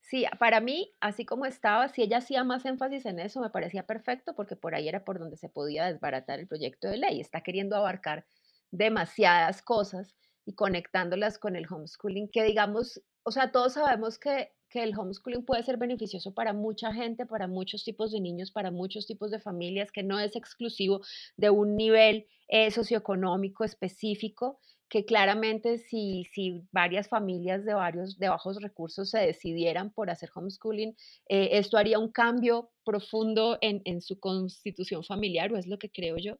Sí, 0.00 0.26
para 0.40 0.60
mí, 0.60 0.92
así 0.98 1.24
como 1.24 1.46
estaba, 1.46 1.86
si 1.86 2.02
ella 2.02 2.18
hacía 2.18 2.42
más 2.42 2.64
énfasis 2.64 3.06
en 3.06 3.20
eso, 3.20 3.40
me 3.40 3.50
parecía 3.50 3.86
perfecto 3.86 4.34
porque 4.34 4.56
por 4.56 4.74
ahí 4.74 4.88
era 4.88 5.04
por 5.04 5.20
donde 5.20 5.36
se 5.36 5.48
podía 5.48 5.84
desbaratar 5.84 6.40
el 6.40 6.48
proyecto 6.48 6.88
de 6.88 6.96
ley. 6.96 7.20
Está 7.20 7.42
queriendo 7.42 7.76
abarcar 7.76 8.26
demasiadas 8.72 9.62
cosas 9.62 10.16
y 10.46 10.54
conectándolas 10.54 11.38
con 11.38 11.56
el 11.56 11.66
homeschooling, 11.68 12.30
que 12.30 12.44
digamos, 12.44 13.02
o 13.24 13.32
sea, 13.32 13.50
todos 13.50 13.74
sabemos 13.74 14.18
que, 14.18 14.52
que 14.70 14.84
el 14.84 14.96
homeschooling 14.96 15.44
puede 15.44 15.64
ser 15.64 15.76
beneficioso 15.76 16.32
para 16.32 16.52
mucha 16.52 16.92
gente, 16.92 17.26
para 17.26 17.48
muchos 17.48 17.84
tipos 17.84 18.12
de 18.12 18.20
niños, 18.20 18.52
para 18.52 18.70
muchos 18.70 19.06
tipos 19.06 19.32
de 19.32 19.40
familias, 19.40 19.90
que 19.90 20.04
no 20.04 20.20
es 20.20 20.36
exclusivo 20.36 21.00
de 21.36 21.50
un 21.50 21.74
nivel 21.76 22.28
eh, 22.46 22.70
socioeconómico 22.70 23.64
específico, 23.64 24.60
que 24.88 25.04
claramente 25.04 25.78
si, 25.78 26.24
si 26.32 26.62
varias 26.70 27.08
familias 27.08 27.64
de 27.64 27.74
varios 27.74 28.16
de 28.16 28.28
bajos 28.28 28.62
recursos 28.62 29.10
se 29.10 29.18
decidieran 29.18 29.90
por 29.90 30.10
hacer 30.10 30.30
homeschooling, 30.32 30.96
eh, 31.28 31.48
esto 31.52 31.76
haría 31.76 31.98
un 31.98 32.12
cambio 32.12 32.70
profundo 32.84 33.58
en, 33.60 33.82
en 33.84 34.00
su 34.00 34.20
constitución 34.20 35.02
familiar, 35.02 35.52
o 35.52 35.56
es 35.58 35.66
lo 35.66 35.76
que 35.80 35.90
creo 35.90 36.16
yo, 36.18 36.38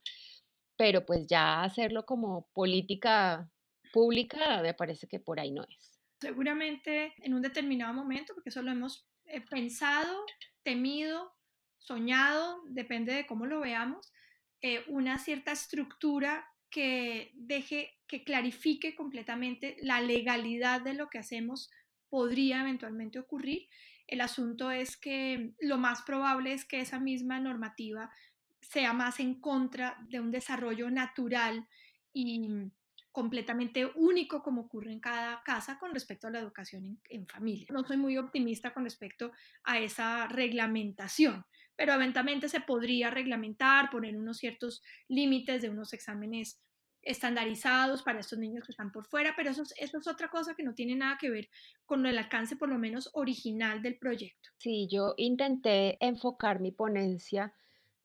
pero 0.76 1.04
pues 1.04 1.26
ya 1.26 1.64
hacerlo 1.64 2.06
como 2.06 2.46
política 2.52 3.50
pública, 3.96 4.60
me 4.60 4.74
parece 4.74 5.08
que 5.08 5.20
por 5.20 5.40
ahí 5.40 5.50
no 5.50 5.64
es. 5.64 5.98
Seguramente 6.20 7.14
en 7.22 7.32
un 7.32 7.40
determinado 7.40 7.94
momento, 7.94 8.34
porque 8.34 8.50
eso 8.50 8.60
lo 8.60 8.70
hemos 8.70 9.08
eh, 9.24 9.40
pensado, 9.40 10.22
temido, 10.62 11.32
soñado, 11.78 12.60
depende 12.68 13.14
de 13.14 13.26
cómo 13.26 13.46
lo 13.46 13.60
veamos, 13.60 14.12
eh, 14.60 14.84
una 14.88 15.18
cierta 15.18 15.52
estructura 15.52 16.46
que 16.68 17.32
deje, 17.36 17.94
que 18.06 18.22
clarifique 18.22 18.94
completamente 18.94 19.78
la 19.80 20.02
legalidad 20.02 20.82
de 20.82 20.92
lo 20.92 21.08
que 21.08 21.16
hacemos 21.16 21.70
podría 22.10 22.60
eventualmente 22.60 23.18
ocurrir. 23.18 23.66
El 24.06 24.20
asunto 24.20 24.70
es 24.70 24.98
que 24.98 25.54
lo 25.58 25.78
más 25.78 26.02
probable 26.02 26.52
es 26.52 26.66
que 26.66 26.80
esa 26.82 27.00
misma 27.00 27.40
normativa 27.40 28.10
sea 28.60 28.92
más 28.92 29.20
en 29.20 29.40
contra 29.40 29.96
de 30.10 30.20
un 30.20 30.30
desarrollo 30.30 30.90
natural 30.90 31.66
y 32.12 32.70
completamente 33.16 33.90
único 33.94 34.42
como 34.42 34.60
ocurre 34.60 34.92
en 34.92 35.00
cada 35.00 35.42
casa 35.42 35.78
con 35.78 35.94
respecto 35.94 36.26
a 36.26 36.30
la 36.30 36.38
educación 36.38 37.00
en, 37.08 37.26
familia. 37.26 37.66
No 37.70 37.82
soy 37.82 37.96
muy 37.96 38.18
optimista 38.18 38.74
con 38.74 38.84
respecto 38.84 39.32
a 39.64 39.78
esa 39.78 40.28
reglamentación, 40.28 41.46
pero 41.76 41.94
eventualmente 41.94 42.50
se 42.50 42.60
podría 42.60 43.08
reglamentar, 43.08 43.88
poner 43.88 44.18
unos 44.18 44.36
ciertos 44.36 44.82
límites 45.08 45.62
de 45.62 45.70
unos 45.70 45.94
exámenes 45.94 46.60
estandarizados 47.00 48.02
para 48.02 48.20
estos 48.20 48.38
niños 48.38 48.66
que 48.66 48.72
están 48.72 48.92
por 48.92 49.06
fuera, 49.06 49.32
pero 49.34 49.48
eso, 49.48 49.62
eso 49.78 49.98
es 49.98 50.06
otra 50.06 50.28
cosa 50.28 50.54
que 50.54 50.62
no 50.62 50.74
tiene 50.74 50.94
nada 50.94 51.16
que 51.18 51.30
ver 51.30 51.48
con 51.86 52.04
el 52.04 52.18
alcance 52.18 52.54
por 52.54 52.68
lo 52.68 52.78
menos 52.78 53.08
original 53.14 53.80
del 53.80 53.96
proyecto. 53.96 54.50
Sí, 54.58 54.88
yo 54.92 55.14
intenté 55.16 55.96
enfocar 56.04 56.60
mi 56.60 56.70
ponencia 56.70 57.54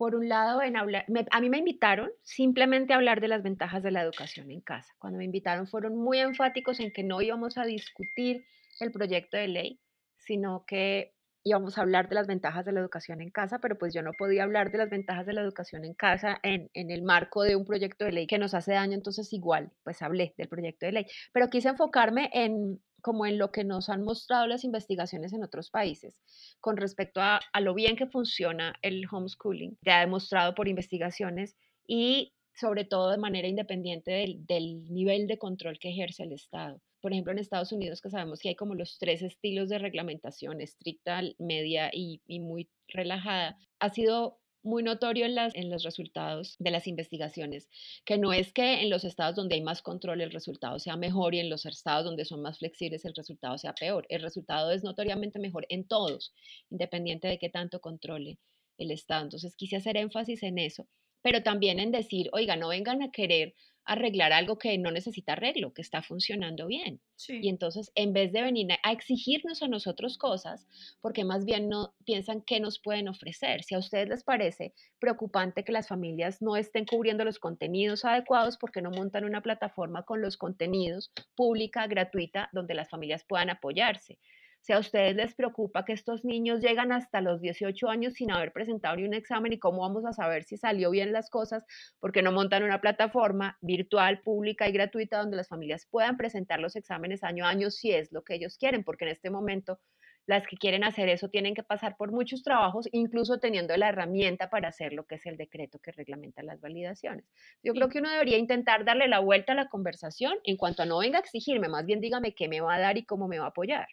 por 0.01 0.15
un 0.15 0.29
lado, 0.29 0.61
a 0.61 1.41
mí 1.41 1.49
me 1.51 1.59
invitaron 1.59 2.09
simplemente 2.23 2.91
a 2.91 2.95
hablar 2.95 3.21
de 3.21 3.27
las 3.27 3.43
ventajas 3.43 3.83
de 3.83 3.91
la 3.91 4.01
educación 4.01 4.49
en 4.49 4.59
casa. 4.59 4.91
Cuando 4.97 5.19
me 5.19 5.25
invitaron 5.25 5.67
fueron 5.67 5.95
muy 5.95 6.17
enfáticos 6.17 6.79
en 6.79 6.91
que 6.91 7.03
no 7.03 7.21
íbamos 7.21 7.59
a 7.59 7.65
discutir 7.65 8.43
el 8.79 8.91
proyecto 8.91 9.37
de 9.37 9.47
ley, 9.47 9.79
sino 10.17 10.65
que 10.65 11.13
íbamos 11.43 11.77
a 11.77 11.81
hablar 11.81 12.09
de 12.09 12.15
las 12.15 12.25
ventajas 12.25 12.65
de 12.65 12.71
la 12.71 12.79
educación 12.79 13.21
en 13.21 13.29
casa, 13.29 13.59
pero 13.59 13.77
pues 13.77 13.93
yo 13.93 14.01
no 14.01 14.13
podía 14.17 14.41
hablar 14.41 14.71
de 14.71 14.79
las 14.79 14.89
ventajas 14.89 15.27
de 15.27 15.33
la 15.33 15.41
educación 15.41 15.85
en 15.85 15.93
casa 15.93 16.39
en, 16.41 16.71
en, 16.73 16.89
el 16.89 17.03
marco 17.03 17.43
de 17.43 17.55
un 17.55 17.65
proyecto 17.65 18.03
de 18.03 18.11
ley 18.11 18.25
que 18.25 18.39
nos 18.39 18.55
hace 18.55 18.73
daño, 18.73 18.95
entonces 18.95 19.31
igual, 19.33 19.71
pues 19.83 20.01
hablé 20.01 20.33
del 20.35 20.49
proyecto 20.49 20.87
de 20.87 20.93
ley, 20.93 21.05
pero 21.31 21.51
quise 21.51 21.69
enfocarme 21.69 22.31
en, 22.33 22.81
como 23.01 23.25
en 23.25 23.37
lo 23.37 23.51
que 23.51 23.63
nos 23.63 23.89
han 23.89 24.03
mostrado 24.03 24.47
las 24.47 24.63
investigaciones 24.63 25.33
en 25.33 25.43
otros 25.43 25.69
países 25.69 26.19
con 26.59 26.77
respecto 26.77 27.21
a, 27.21 27.39
lo 27.59 27.73
bien 27.73 27.95
que 27.95 28.07
funciona 28.07 28.75
el 28.81 29.05
homeschooling, 29.11 29.77
ya 29.81 30.01
demostrado 30.01 30.55
por 30.55 30.67
investigaciones 30.67 31.55
y 31.87 32.33
sobre 32.53 32.85
todo 32.85 33.09
de 33.09 33.17
manera 33.17 33.47
independiente 33.47 34.11
del, 34.47 34.83
nivel 34.89 35.27
de 35.27 35.37
control 35.37 35.79
que 35.79 35.89
ejerce 35.89 36.23
el 36.23 36.33
Estado. 36.33 36.81
Por 37.01 37.11
ejemplo, 37.11 37.31
en 37.31 37.39
Estados 37.39 37.71
Unidos, 37.71 38.01
que 38.01 38.11
sabemos 38.11 38.39
que 38.39 38.49
hay 38.49 38.55
como 38.55 38.75
los 38.75 38.97
tres 38.99 39.23
estilos 39.23 39.69
de 39.69 39.79
reglamentación, 39.79 40.61
estricta, 40.61 41.21
media 41.39 41.89
y, 41.91 42.21
y 42.27 42.39
muy 42.39 42.69
relajada, 42.87 43.57
ha 43.79 43.89
sido 43.89 44.40
muy 44.63 44.83
notorio 44.83 45.25
en, 45.25 45.69
los 45.69 45.83
resultados 45.83 46.55
de 46.59 46.71
las 46.71 46.87
investigaciones, 46.87 47.69
que 48.05 48.17
no 48.17 48.33
es 48.33 48.53
que 48.53 48.81
en 48.81 48.89
los 48.89 49.03
estados 49.03 49.35
donde 49.35 49.55
hay 49.55 49.61
más 49.61 49.81
control 49.81 50.21
el 50.21 50.31
resultado 50.31 50.79
sea 50.79 50.95
mejor 50.95 51.33
y 51.33 51.39
en 51.39 51.49
los 51.49 51.65
estados 51.65 52.05
donde 52.05 52.25
son 52.25 52.41
más 52.41 52.59
flexibles 52.59 53.05
el 53.05 53.15
resultado 53.15 53.57
sea 53.57 53.73
peor. 53.73 54.05
El 54.09 54.21
resultado 54.21 54.71
es 54.71 54.83
notoriamente 54.83 55.39
mejor 55.39 55.65
en 55.69 55.87
todos, 55.87 56.33
independiente 56.69 57.27
de 57.27 57.39
qué 57.39 57.49
tanto 57.49 57.79
controle 57.81 58.37
el 58.77 58.91
estado. 58.91 59.23
Entonces 59.23 59.55
quise 59.55 59.77
hacer 59.77 59.97
énfasis 59.97 60.43
en 60.43 60.59
eso, 60.59 60.87
pero 61.21 61.43
también 61.43 61.79
en 61.79 61.91
decir, 61.91 62.29
oiga, 62.33 62.55
no 62.55 62.69
vengan 62.69 63.01
a 63.01 63.11
querer 63.11 63.53
arreglar 63.85 64.33
algo 64.33 64.57
que 64.57 64.77
no 64.77 64.91
necesita 64.91 65.33
arreglo, 65.33 65.73
que 65.73 65.81
está 65.81 66.01
funcionando 66.01 66.67
bien. 66.67 67.01
Y 67.27 67.49
entonces, 67.49 67.91
en 67.95 68.13
vez 68.13 68.31
de 68.31 68.41
venir 68.41 68.67
a 68.83 68.91
exigirnos 68.91 69.61
a 69.61 69.67
nosotros 69.67 70.17
cosas, 70.17 70.67
porque 71.01 71.23
más 71.23 71.45
bien 71.45 71.69
no 71.69 71.93
piensan 72.05 72.41
qué 72.41 72.59
nos 72.59 72.79
pueden 72.79 73.07
ofrecer. 73.07 73.63
Si 73.63 73.75
a 73.75 73.79
ustedes 73.79 74.09
les 74.09 74.23
parece 74.23 74.73
preocupante 74.99 75.63
que 75.63 75.71
las 75.71 75.87
familias 75.87 76.41
no 76.41 76.55
estén 76.55 76.85
cubriendo 76.85 77.23
los 77.23 77.39
contenidos 77.39 78.05
adecuados, 78.05 78.57
porque 78.57 78.81
no 78.81 78.91
montan 78.91 79.25
una 79.25 79.41
plataforma 79.41 80.03
con 80.03 80.21
los 80.21 80.37
contenidos 80.37 81.11
pública, 81.35 81.87
gratuita, 81.87 82.49
donde 82.53 82.73
las 82.73 82.89
familias 82.89 83.23
puedan 83.27 83.49
apoyarse? 83.49 84.19
Si 84.61 84.73
a 84.73 84.79
ustedes 84.79 85.15
les 85.15 85.33
preocupa 85.33 85.85
que 85.85 85.93
estos 85.93 86.23
niños 86.23 86.61
llegan 86.61 86.91
hasta 86.91 87.19
los 87.19 87.41
18 87.41 87.89
años 87.89 88.13
sin 88.13 88.31
haber 88.31 88.53
presentado 88.53 88.95
ni 88.95 89.05
un 89.05 89.15
examen 89.15 89.53
y 89.53 89.59
cómo 89.59 89.81
vamos 89.81 90.05
a 90.05 90.13
saber 90.13 90.43
si 90.43 90.55
salió 90.55 90.91
bien 90.91 91.11
las 91.11 91.31
cosas, 91.31 91.65
porque 91.99 92.21
no 92.21 92.31
montan 92.31 92.61
una 92.61 92.79
plataforma 92.79 93.57
virtual, 93.61 94.21
pública 94.21 94.69
y 94.69 94.71
gratuita 94.71 95.17
donde 95.17 95.37
las 95.37 95.47
familias 95.47 95.87
puedan 95.89 96.15
presentar 96.15 96.59
los 96.59 96.75
exámenes 96.75 97.23
año 97.23 97.45
a 97.45 97.49
año 97.49 97.71
si 97.71 97.91
es 97.91 98.11
lo 98.11 98.23
que 98.23 98.35
ellos 98.35 98.57
quieren, 98.59 98.83
porque 98.83 99.05
en 99.05 99.11
este 99.11 99.31
momento 99.31 99.79
las 100.27 100.45
que 100.45 100.57
quieren 100.57 100.83
hacer 100.83 101.09
eso 101.09 101.29
tienen 101.29 101.55
que 101.55 101.63
pasar 101.63 101.97
por 101.97 102.11
muchos 102.11 102.43
trabajos, 102.43 102.87
incluso 102.91 103.39
teniendo 103.39 103.75
la 103.77 103.89
herramienta 103.89 104.51
para 104.51 104.69
hacer 104.69 104.93
lo 104.93 105.07
que 105.07 105.15
es 105.15 105.25
el 105.25 105.37
decreto 105.37 105.79
que 105.79 105.91
reglamenta 105.91 106.43
las 106.43 106.61
validaciones. 106.61 107.25
Yo 107.63 107.73
creo 107.73 107.89
que 107.89 107.97
uno 107.97 108.11
debería 108.11 108.37
intentar 108.37 108.85
darle 108.85 109.07
la 109.07 109.19
vuelta 109.19 109.53
a 109.53 109.55
la 109.55 109.69
conversación 109.69 110.35
en 110.43 110.57
cuanto 110.57 110.83
a 110.83 110.85
no 110.85 110.99
venga 110.99 111.17
a 111.17 111.21
exigirme, 111.21 111.67
más 111.67 111.87
bien 111.87 111.99
dígame 111.99 112.35
qué 112.35 112.47
me 112.47 112.61
va 112.61 112.75
a 112.75 112.79
dar 112.79 112.97
y 112.99 113.05
cómo 113.05 113.27
me 113.27 113.39
va 113.39 113.45
a 113.45 113.49
apoyar. 113.49 113.87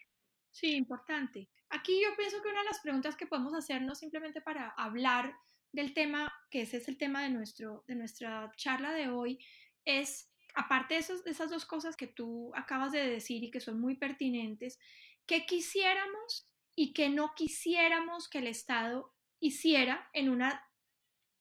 Sí, 0.59 0.75
importante. 0.75 1.49
Aquí 1.71 2.03
yo 2.03 2.17
pienso 2.17 2.43
que 2.43 2.49
una 2.49 2.62
de 2.62 2.67
las 2.67 2.81
preguntas 2.81 3.15
que 3.15 3.29
podemos 3.29 3.55
hacernos 3.55 4.00
simplemente 4.00 4.41
para 4.41 4.71
hablar 4.71 5.33
del 5.71 5.95
tema, 5.95 6.33
que 6.50 6.62
ese 6.62 6.79
es 6.79 6.88
el 6.88 6.99
tema 6.99 7.23
de, 7.23 7.31
nuestro, 7.31 7.85
de 7.87 7.95
nuestra 7.95 8.50
charla 8.57 8.93
de 8.93 9.09
hoy, 9.09 9.38
es, 9.85 10.33
aparte 10.57 10.95
de, 10.95 11.00
esos, 11.00 11.23
de 11.23 11.31
esas 11.31 11.50
dos 11.50 11.65
cosas 11.65 11.97
que 11.97 12.09
tú 12.09 12.50
acabas 12.57 12.91
de 12.91 13.09
decir 13.09 13.45
y 13.45 13.53
que 13.53 13.61
son 13.61 13.81
muy 13.81 13.99
pertinentes, 13.99 14.81
¿qué 15.27 15.47
quisiéramos 15.47 16.50
y 16.75 16.93
qué 16.93 17.09
no 17.09 17.35
quisiéramos 17.37 18.29
que 18.29 18.38
el 18.38 18.49
Estado 18.49 19.15
hiciera 19.38 20.11
en 20.12 20.29
una 20.29 20.69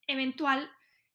eventual 0.05 0.69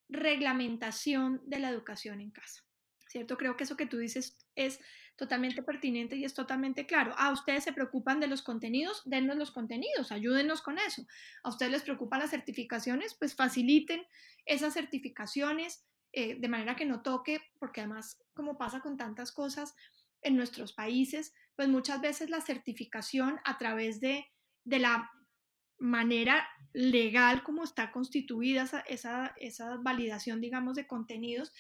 reglamentación 0.08 1.40
de 1.44 1.60
la 1.60 1.68
educación 1.68 2.20
en 2.20 2.32
casa? 2.32 2.64
¿Cierto? 3.06 3.36
Creo 3.36 3.56
que 3.56 3.62
eso 3.62 3.76
que 3.76 3.86
tú 3.86 3.98
dices 3.98 4.44
es 4.56 4.80
totalmente 5.22 5.62
pertinente 5.62 6.16
y 6.16 6.24
es 6.24 6.34
totalmente 6.34 6.84
claro. 6.84 7.14
Ah, 7.16 7.30
ustedes 7.30 7.62
se 7.62 7.72
preocupan 7.72 8.18
de 8.18 8.26
los 8.26 8.42
contenidos, 8.42 9.02
dennos 9.04 9.36
los 9.36 9.52
contenidos, 9.52 10.10
ayúdenos 10.10 10.62
con 10.62 10.80
eso. 10.80 11.06
A 11.44 11.48
ustedes 11.48 11.70
les 11.70 11.82
preocupan 11.82 12.18
las 12.18 12.30
certificaciones, 12.30 13.14
pues 13.14 13.36
faciliten 13.36 14.02
esas 14.46 14.74
certificaciones 14.74 15.86
eh, 16.12 16.34
de 16.40 16.48
manera 16.48 16.74
que 16.74 16.86
no 16.86 17.02
toque, 17.02 17.40
porque 17.60 17.82
además, 17.82 18.20
como 18.34 18.58
pasa 18.58 18.80
con 18.80 18.96
tantas 18.96 19.30
cosas 19.30 19.76
en 20.22 20.34
nuestros 20.34 20.72
países, 20.72 21.32
pues 21.54 21.68
muchas 21.68 22.00
veces 22.00 22.28
la 22.28 22.40
certificación 22.40 23.38
a 23.44 23.58
través 23.58 24.00
de, 24.00 24.26
de 24.64 24.80
la 24.80 25.08
manera 25.78 26.48
legal 26.72 27.44
como 27.44 27.62
está 27.62 27.92
constituida 27.92 28.68
esa, 28.88 29.34
esa 29.36 29.76
validación, 29.76 30.40
digamos, 30.40 30.74
de 30.74 30.88
contenidos, 30.88 31.52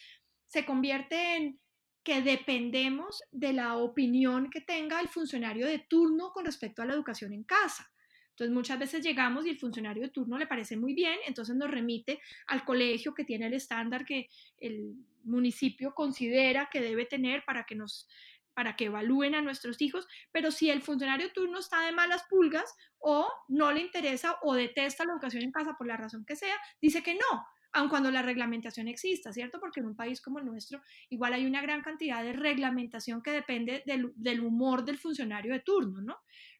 se 0.48 0.66
convierte 0.66 1.36
en 1.36 1.60
que 2.04 2.20
dependemos 2.22 3.22
de 3.30 3.52
la 3.52 3.76
opinión 3.76 4.50
que 4.50 4.60
tenga 4.60 5.00
el 5.00 5.08
funcionario 5.08 5.66
de 5.66 5.78
turno 5.78 6.32
con 6.32 6.44
respecto 6.44 6.82
a 6.82 6.86
la 6.86 6.94
educación 6.94 7.32
en 7.32 7.44
casa. 7.44 7.90
Entonces 8.30 8.54
muchas 8.54 8.78
veces 8.78 9.04
llegamos 9.04 9.46
y 9.46 9.50
el 9.50 9.58
funcionario 9.58 10.02
de 10.02 10.08
turno 10.08 10.38
le 10.38 10.46
parece 10.46 10.76
muy 10.76 10.94
bien, 10.94 11.18
entonces 11.26 11.54
nos 11.54 11.70
remite 11.70 12.20
al 12.46 12.64
colegio 12.64 13.14
que 13.14 13.24
tiene 13.24 13.46
el 13.46 13.54
estándar 13.54 14.04
que 14.06 14.28
el 14.58 14.94
municipio 15.24 15.94
considera 15.94 16.68
que 16.72 16.80
debe 16.80 17.04
tener 17.04 17.44
para 17.44 17.64
que 17.64 17.74
nos 17.74 18.08
para 18.54 18.76
que 18.76 18.86
evalúen 18.86 19.34
a 19.34 19.40
nuestros 19.40 19.80
hijos, 19.80 20.06
pero 20.30 20.50
si 20.50 20.68
el 20.68 20.82
funcionario 20.82 21.28
de 21.28 21.32
turno 21.32 21.58
está 21.58 21.80
de 21.86 21.92
malas 21.92 22.24
pulgas 22.28 22.74
o 22.98 23.26
no 23.48 23.72
le 23.72 23.80
interesa 23.80 24.36
o 24.42 24.54
detesta 24.54 25.06
la 25.06 25.12
educación 25.12 25.42
en 25.42 25.52
casa 25.52 25.74
por 25.78 25.86
la 25.86 25.96
razón 25.96 26.26
que 26.26 26.36
sea, 26.36 26.56
dice 26.80 27.02
que 27.02 27.14
no, 27.14 27.46
aun 27.72 27.88
cuando 27.88 28.10
la 28.10 28.22
reglamentación 28.22 28.88
exista, 28.88 29.32
¿cierto? 29.32 29.58
Porque 29.58 29.80
en 29.80 29.86
un 29.86 29.96
país 29.96 30.20
como 30.20 30.38
el 30.38 30.44
nuestro 30.44 30.80
igual 31.08 31.32
hay 31.32 31.46
una 31.46 31.62
gran 31.62 31.82
cantidad 31.82 32.22
de 32.22 32.32
reglamentación 32.32 33.22
que 33.22 33.30
depende 33.30 33.82
del, 33.86 34.40
humor 34.40 34.84
del 34.84 34.98
funcionario 34.98 35.52
de 35.52 35.60
turno, 35.60 36.02
¿no? 36.02 36.18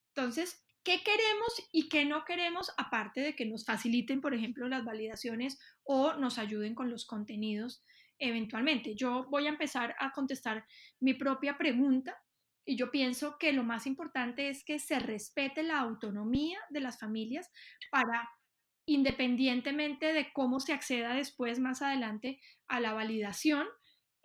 Entonces, 0.08 0.64
¿qué 0.82 1.02
queremos 1.02 1.68
y 1.72 1.88
qué 1.88 2.04
no 2.04 2.24
queremos, 2.24 2.72
aparte 2.76 3.20
de 3.20 3.36
que 3.36 3.46
nos 3.46 3.64
faciliten, 3.64 4.20
por 4.20 4.34
ejemplo, 4.34 4.68
las 4.68 4.84
validaciones 4.84 5.58
o 5.84 6.14
nos 6.14 6.38
ayuden 6.38 6.74
con 6.74 6.90
los 6.90 7.06
contenidos 7.06 7.84
eventualmente? 8.18 8.94
Yo 8.94 9.26
voy 9.30 9.46
a 9.46 9.50
empezar 9.50 9.94
a 9.98 10.12
contestar 10.12 10.64
mi 11.00 11.14
propia 11.14 11.58
pregunta 11.58 12.16
y 12.64 12.76
yo 12.76 12.90
pienso 12.90 13.36
que 13.38 13.52
lo 13.52 13.64
más 13.64 13.86
importante 13.86 14.48
es 14.48 14.64
que 14.64 14.78
se 14.78 14.98
respete 14.98 15.62
la 15.62 15.80
autonomía 15.80 16.58
de 16.70 16.80
las 16.80 16.98
familias 16.98 17.50
para 17.90 18.30
independientemente 18.86 20.12
de 20.12 20.32
cómo 20.32 20.60
se 20.60 20.72
acceda 20.72 21.14
después, 21.14 21.58
más 21.58 21.82
adelante, 21.82 22.40
a 22.68 22.80
la 22.80 22.92
validación, 22.92 23.66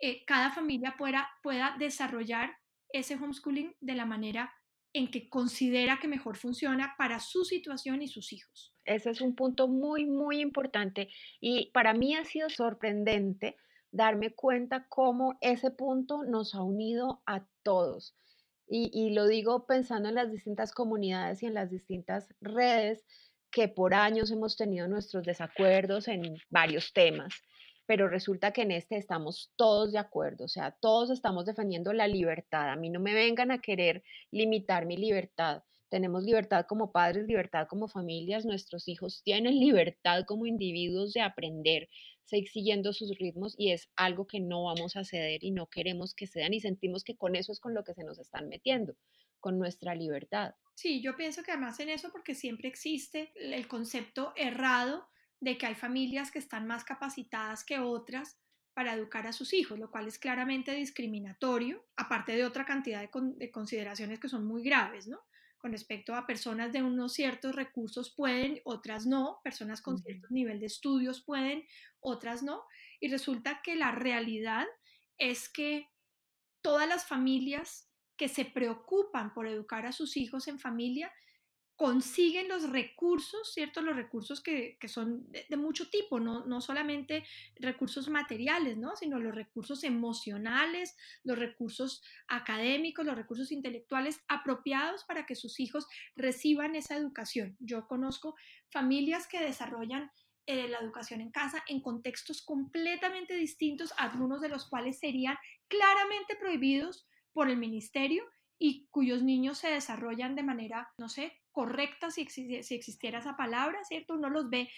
eh, 0.00 0.24
cada 0.24 0.50
familia 0.52 0.94
pueda, 0.98 1.28
pueda 1.42 1.76
desarrollar 1.78 2.56
ese 2.92 3.14
homeschooling 3.14 3.74
de 3.80 3.94
la 3.94 4.06
manera 4.06 4.52
en 4.92 5.10
que 5.10 5.28
considera 5.28 5.98
que 6.00 6.08
mejor 6.08 6.36
funciona 6.36 6.94
para 6.96 7.20
su 7.20 7.44
situación 7.44 8.02
y 8.02 8.08
sus 8.08 8.32
hijos. 8.32 8.74
Ese 8.84 9.10
es 9.10 9.20
un 9.20 9.34
punto 9.34 9.68
muy, 9.68 10.06
muy 10.06 10.40
importante 10.40 11.08
y 11.40 11.70
para 11.72 11.92
mí 11.92 12.16
ha 12.16 12.24
sido 12.24 12.48
sorprendente 12.48 13.56
darme 13.90 14.34
cuenta 14.34 14.86
cómo 14.88 15.36
ese 15.40 15.70
punto 15.70 16.24
nos 16.24 16.54
ha 16.54 16.62
unido 16.62 17.22
a 17.26 17.46
todos. 17.62 18.16
Y, 18.66 18.90
y 18.92 19.10
lo 19.10 19.26
digo 19.26 19.66
pensando 19.66 20.08
en 20.08 20.14
las 20.14 20.30
distintas 20.30 20.72
comunidades 20.72 21.42
y 21.42 21.46
en 21.46 21.54
las 21.54 21.70
distintas 21.70 22.28
redes 22.40 23.04
que 23.50 23.68
por 23.68 23.94
años 23.94 24.30
hemos 24.30 24.56
tenido 24.56 24.88
nuestros 24.88 25.24
desacuerdos 25.24 26.08
en 26.08 26.36
varios 26.50 26.92
temas, 26.92 27.34
pero 27.86 28.08
resulta 28.08 28.52
que 28.52 28.62
en 28.62 28.72
este 28.72 28.96
estamos 28.98 29.50
todos 29.56 29.92
de 29.92 29.98
acuerdo, 29.98 30.44
o 30.44 30.48
sea, 30.48 30.72
todos 30.80 31.10
estamos 31.10 31.46
defendiendo 31.46 31.92
la 31.94 32.06
libertad. 32.06 32.70
A 32.70 32.76
mí 32.76 32.90
no 32.90 33.00
me 33.00 33.14
vengan 33.14 33.50
a 33.50 33.60
querer 33.60 34.02
limitar 34.30 34.84
mi 34.86 34.96
libertad. 34.96 35.62
tenemos 35.90 36.24
libertad 36.24 36.66
como 36.68 36.92
padres, 36.92 37.26
libertad 37.26 37.66
como 37.66 37.88
familias, 37.88 38.44
nuestros 38.44 38.88
hijos 38.88 39.22
tienen 39.24 39.58
libertad 39.58 40.24
como 40.26 40.44
individuos 40.46 41.14
de 41.14 41.22
aprender, 41.22 41.88
seguir 42.24 42.48
siguiendo 42.50 42.92
sus 42.92 43.16
ritmos 43.18 43.54
y 43.56 43.72
es 43.72 43.88
algo 43.96 44.26
que 44.26 44.38
no 44.38 44.64
vamos 44.64 44.96
a 44.96 45.04
ceder 45.04 45.42
y 45.42 45.50
no 45.50 45.66
queremos 45.66 46.14
que 46.14 46.26
sean 46.26 46.52
y 46.52 46.60
sentimos 46.60 47.04
que 47.04 47.16
con 47.16 47.36
eso 47.36 47.52
es 47.52 47.60
con 47.60 47.72
lo 47.72 47.84
que 47.84 47.94
se 47.94 48.04
nos 48.04 48.18
están 48.18 48.50
metiendo, 48.50 48.94
con 49.40 49.58
nuestra 49.58 49.94
libertad. 49.94 50.54
Sí, 50.74 51.02
yo 51.02 51.16
pienso 51.16 51.42
que 51.42 51.50
además 51.50 51.80
en 51.80 51.88
eso 51.88 52.12
porque 52.12 52.34
siempre 52.34 52.68
existe 52.68 53.32
el 53.34 53.66
concepto 53.66 54.32
errado 54.36 55.08
de 55.40 55.58
que 55.58 55.66
hay 55.66 55.74
familias 55.74 56.30
que 56.30 56.38
están 56.38 56.66
más 56.66 56.84
capacitadas 56.84 57.64
que 57.64 57.78
otras 57.78 58.38
para 58.74 58.94
educar 58.94 59.26
a 59.26 59.32
sus 59.32 59.54
hijos, 59.54 59.76
lo 59.76 59.90
cual 59.90 60.06
es 60.06 60.20
claramente 60.20 60.72
discriminatorio, 60.72 61.84
aparte 61.96 62.36
de 62.36 62.44
otra 62.44 62.64
cantidad 62.64 63.00
de, 63.00 63.50
consideraciones 63.50 64.20
que 64.20 64.28
son 64.28 64.46
muy 64.46 64.62
graves, 64.62 65.08
¿no? 65.08 65.18
Con 65.56 65.72
respecto 65.72 66.14
a 66.14 66.28
personas 66.28 66.72
de 66.72 66.84
unos 66.84 67.12
ciertos 67.12 67.56
recursos 67.56 68.14
pueden, 68.14 68.60
otras 68.64 69.04
no, 69.04 69.40
personas 69.42 69.82
con 69.82 69.98
cierto 69.98 70.28
nivel 70.30 70.60
de 70.60 70.66
estudios 70.66 71.24
pueden, 71.24 71.64
otras 71.98 72.44
no, 72.44 72.62
y 73.00 73.08
resulta 73.08 73.62
que 73.64 73.74
la 73.74 73.90
realidad 73.90 74.64
es 75.16 75.48
que 75.48 75.88
todas 76.60 76.88
las 76.88 77.04
familias 77.04 77.87
que 78.18 78.28
se 78.28 78.44
preocupan 78.44 79.32
por 79.32 79.46
educar 79.46 79.86
a 79.86 79.92
sus 79.92 80.16
hijos 80.18 80.48
en 80.48 80.58
familia 80.58 81.10
consiguen 81.78 82.48
los 82.48 82.68
recursos, 82.70 83.52
¿cierto? 83.54 83.80
Los 83.82 83.94
recursos 83.94 84.42
que, 84.42 84.76
son 84.88 85.30
de, 85.30 85.56
mucho 85.56 85.88
tipo, 85.88 86.18
no, 86.18 86.44
no 86.44 86.60
solamente 86.60 87.24
recursos 87.54 88.08
materiales, 88.08 88.76
¿no? 88.76 88.96
Sino 88.96 89.20
los 89.20 89.32
recursos 89.32 89.84
emocionales, 89.84 90.96
los 91.22 91.38
recursos 91.38 92.02
académicos, 92.26 93.06
los 93.06 93.14
recursos 93.14 93.52
intelectuales 93.52 94.20
apropiados 94.26 95.04
para 95.04 95.24
que 95.24 95.36
sus 95.36 95.60
hijos 95.60 95.86
reciban 96.16 96.74
esa 96.74 96.96
educación. 96.96 97.56
Yo 97.60 97.86
conozco 97.86 98.34
familias 98.72 99.28
que 99.28 99.38
desarrollan 99.40 100.10
eh, 100.46 100.66
la 100.66 100.78
educación 100.78 101.20
en 101.20 101.30
casa 101.30 101.62
en 101.68 101.80
contextos 101.80 102.42
completamente 102.42 103.34
distintos, 103.34 103.94
algunos 103.98 104.40
de 104.40 104.48
los 104.48 104.68
cuales 104.68 104.98
serían 104.98 105.36
claramente 105.68 106.34
prohibidos 106.34 107.06
por 107.38 107.48
el 107.48 107.56
ministerio 107.56 108.24
y 108.58 108.88
cuyos 108.90 109.22
niños 109.22 109.58
se 109.58 109.68
desarrollan 109.68 110.34
de 110.34 110.42
manera, 110.42 110.88
no 110.98 111.08
sé, 111.08 111.34
correcta, 111.52 112.10
si, 112.10 112.26
si 112.26 112.74
existiera 112.74 113.20
esa 113.20 113.36
palabra, 113.36 113.78
¿cierto? 113.84 114.14
Uno 114.14 114.28
los 114.28 114.50
ve 114.50 114.68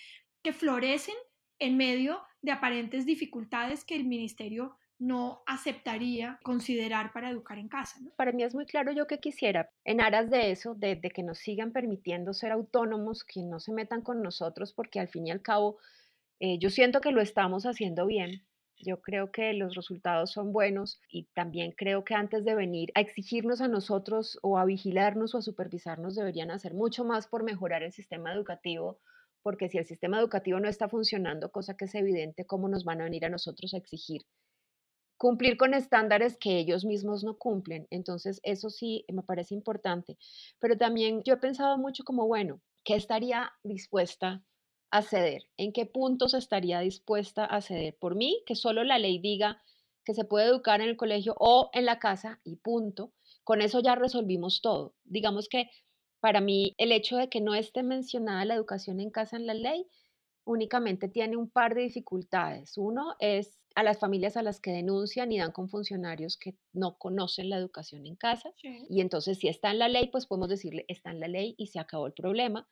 que 0.43 0.53
florecen 0.53 1.15
en 1.59 1.79
medio 1.79 2.21
de 2.43 2.53
aparentes 2.53 3.07
dificultades 3.07 3.87
que 3.87 3.97
el 3.97 4.05
ministerio 4.05 4.77
no 4.99 5.43
aceptaría 5.47 6.39
considerar 6.43 7.15
para 7.15 7.31
educar 7.31 7.57
en 7.57 7.69
casa. 7.69 7.99
Para 8.17 8.33
mí 8.33 8.43
es 8.43 8.55
muy 8.55 8.67
claro 8.67 8.93
yo 8.93 9.07
que 9.07 9.21
quisiera, 9.21 9.71
en 9.87 10.03
aras 10.03 10.29
de 10.29 10.51
eso, 10.51 10.75
de, 10.75 11.01
que 11.01 11.23
nos 11.23 11.39
sigan 11.39 11.73
permitiendo 11.73 12.35
ser 12.35 12.53
autónomos, 12.53 13.25
que 13.25 13.43
no 13.43 13.59
se 13.59 13.73
metan 13.73 14.03
con 14.03 14.21
nosotros, 14.23 14.75
porque 14.75 15.01
al 15.01 15.09
fin 15.09 15.29
y 15.29 15.31
al 15.31 15.41
cabo 15.41 15.79
eh, 16.41 16.59
yo 16.59 16.69
siento 16.69 17.01
que 17.01 17.11
lo 17.11 17.23
estamos 17.23 17.65
haciendo 17.65 18.05
bien, 18.05 18.45
yo 18.85 19.01
creo 19.01 19.31
que 19.31 19.53
los 19.53 19.75
resultados 19.75 20.33
son 20.33 20.53
buenos 20.53 21.01
y 21.09 21.25
también 21.35 21.73
creo 21.73 22.05
que 22.05 22.15
antes 22.15 22.45
de 22.45 22.55
venir 22.55 22.91
a 22.95 23.01
exigirnos 23.01 23.61
a 23.61 23.69
nosotros 23.69 24.39
o 24.43 24.59
a 24.59 24.65
vigilarnos 24.65 25.35
o 25.35 25.39
a 25.39 25.43
supervisarnos 25.43 26.15
deberían 26.15 26.51
hacer 26.51 26.75
mucho 26.75 27.05
más 27.05 27.27
por 27.27 27.43
mejorar 27.43 27.83
el 27.83 27.93
sistema 27.93 28.33
educativo, 28.33 29.01
porque 29.43 29.69
si 29.69 29.79
el 29.79 29.87
sistema 29.87 30.19
educativo 30.19 30.61
no 30.61 30.69
está 30.69 30.89
funcionando, 30.89 31.51
cosa 31.51 31.77
que 31.77 31.87
es 31.87 31.95
evidente, 31.95 32.47
¿cómo 32.47 32.69
nos 32.69 32.85
van 32.85 33.01
a 33.01 33.05
venir 33.05 33.25
a 33.25 33.31
nosotros 33.31 33.75
a 33.75 33.79
exigir? 33.79 34.23
Cumplir 35.17 35.59
con 35.59 35.75
estándares 35.75 36.39
que 36.39 36.59
ellos 36.59 36.85
mismos 36.85 37.25
no 37.25 37.37
cumplen. 37.37 37.87
Entonces, 37.91 38.41
eso 38.43 38.71
sí 38.71 39.05
me 39.13 39.23
parece 39.23 39.55
importante. 39.55 40.17
Pero 40.59 40.79
también 40.79 41.23
yo 41.25 41.35
he 41.35 41.37
pensado 41.37 41.77
mucho 41.77 42.05
como, 42.05 42.27
bueno, 42.27 42.63
¿qué 42.85 42.95
estaría 42.95 43.53
dispuesta 43.63 44.43
a 44.91 45.03
ceder? 45.03 45.45
¿En 45.57 45.73
qué 45.73 45.87
puntos 45.87 46.35
estaría 46.35 46.81
dispuesta 46.81 47.45
a 47.45 47.61
ceder? 47.61 47.97
Por 47.99 48.17
mí, 48.17 48.43
que 48.47 48.55
solo 48.55 48.85
la 48.85 48.99
ley 48.99 49.19
diga 49.19 49.63
que 50.05 50.15
se 50.15 50.25
puede 50.25 50.47
educar 50.47 50.81
en 50.81 50.89
el 50.89 50.97
colegio 50.97 51.35
o 51.39 51.71
en 51.73 51.85
la 51.85 51.99
casa 51.99 52.41
y 52.45 52.57
punto. 52.57 53.13
Con 53.45 53.63
eso 53.63 53.81
ya 53.81 53.95
resolvimos 53.95 54.61
todo. 54.63 54.95
Digamos 55.05 55.49
que 55.49 55.71
para 56.21 56.41
mí 56.41 56.75
el 56.79 56.93
hecho 56.93 57.17
de 57.17 57.29
que 57.29 57.41
no 57.41 57.55
esté 57.55 57.83
mencionada 57.83 58.45
la 58.45 58.55
educación 58.55 59.01
en 59.01 59.11
casa 59.11 59.37
en 59.37 59.47
la 59.47 59.55
ley 59.55 59.87
únicamente 60.45 61.09
tiene 61.09 61.37
un 61.37 61.49
par 61.49 61.75
de 61.75 61.83
dificultades. 61.83 62.77
Uno 62.77 63.15
es 63.19 63.61
a 63.75 63.83
las 63.83 63.99
familias 63.99 64.37
a 64.37 64.43
las 64.43 64.61
que 64.61 64.73
denuncian 64.73 65.31
y 65.33 65.39
dan 65.39 65.53
con 65.53 65.69
funcionarios 65.69 66.37
que 66.37 66.57
no 66.73 66.99
conocen 66.99 67.51
la 67.51 67.57
educación 67.57 68.07
en 68.07 68.17
casa. 68.17 68.53
Y 68.63 69.01
entonces 69.01 69.39
si 69.39 69.49
está 69.49 69.71
en 69.71 69.79
la 69.79 69.89
ley, 69.89 70.09
pues 70.09 70.27
podemos 70.27 70.49
decirle, 70.49 70.85
está 70.89 71.11
en 71.11 71.21
la 71.21 71.29
ley 71.29 71.55
y 71.57 71.69
se 71.69 71.79
acabó 71.79 72.07
el 72.07 72.13
problema. 72.13 72.69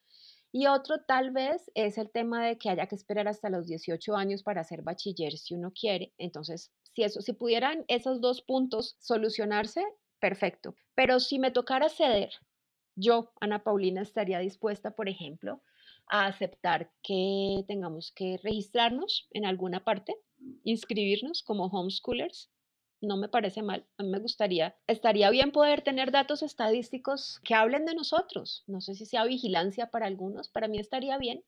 Y 0.50 0.66
otro 0.66 1.00
tal 1.06 1.30
vez 1.30 1.70
es 1.74 1.98
el 1.98 2.10
tema 2.10 2.46
de 2.46 2.56
que 2.56 2.70
haya 2.70 2.86
que 2.86 2.94
esperar 2.94 3.28
hasta 3.28 3.50
los 3.50 3.66
18 3.66 4.16
años 4.16 4.42
para 4.42 4.62
hacer 4.62 4.82
bachiller 4.82 5.36
si 5.36 5.54
uno 5.54 5.72
quiere. 5.72 6.14
Entonces, 6.16 6.72
si, 6.94 7.02
eso, 7.02 7.20
si 7.20 7.34
pudieran 7.34 7.84
esos 7.88 8.20
dos 8.20 8.40
puntos 8.42 8.96
solucionarse, 8.98 9.84
perfecto. 10.20 10.74
Pero 10.94 11.20
si 11.20 11.38
me 11.38 11.50
tocara 11.50 11.88
ceder, 11.90 12.30
yo, 12.96 13.30
Ana 13.40 13.62
Paulina, 13.62 14.02
estaría 14.02 14.38
dispuesta, 14.38 14.92
por 14.92 15.08
ejemplo, 15.08 15.62
a 16.08 16.26
aceptar 16.26 16.90
que 17.02 17.64
tengamos 17.68 18.12
que 18.12 18.38
registrarnos 18.42 19.28
en 19.32 19.44
alguna 19.44 19.84
parte, 19.84 20.16
inscribirnos 20.64 21.42
como 21.42 21.66
homeschoolers 21.66 22.50
no 23.00 23.16
me 23.16 23.28
parece 23.28 23.62
mal. 23.62 23.86
A 23.96 24.02
mí 24.02 24.10
me 24.10 24.18
gustaría, 24.18 24.76
estaría 24.86 25.30
bien 25.30 25.52
poder 25.52 25.82
tener 25.82 26.10
datos 26.10 26.42
estadísticos 26.42 27.40
que 27.44 27.54
hablen 27.54 27.84
de 27.84 27.94
nosotros. 27.94 28.64
No 28.66 28.80
sé 28.80 28.94
si 28.94 29.06
sea 29.06 29.24
vigilancia 29.24 29.90
para 29.90 30.06
algunos, 30.06 30.48
para 30.48 30.68
mí 30.68 30.78
estaría 30.78 31.18
bien 31.18 31.44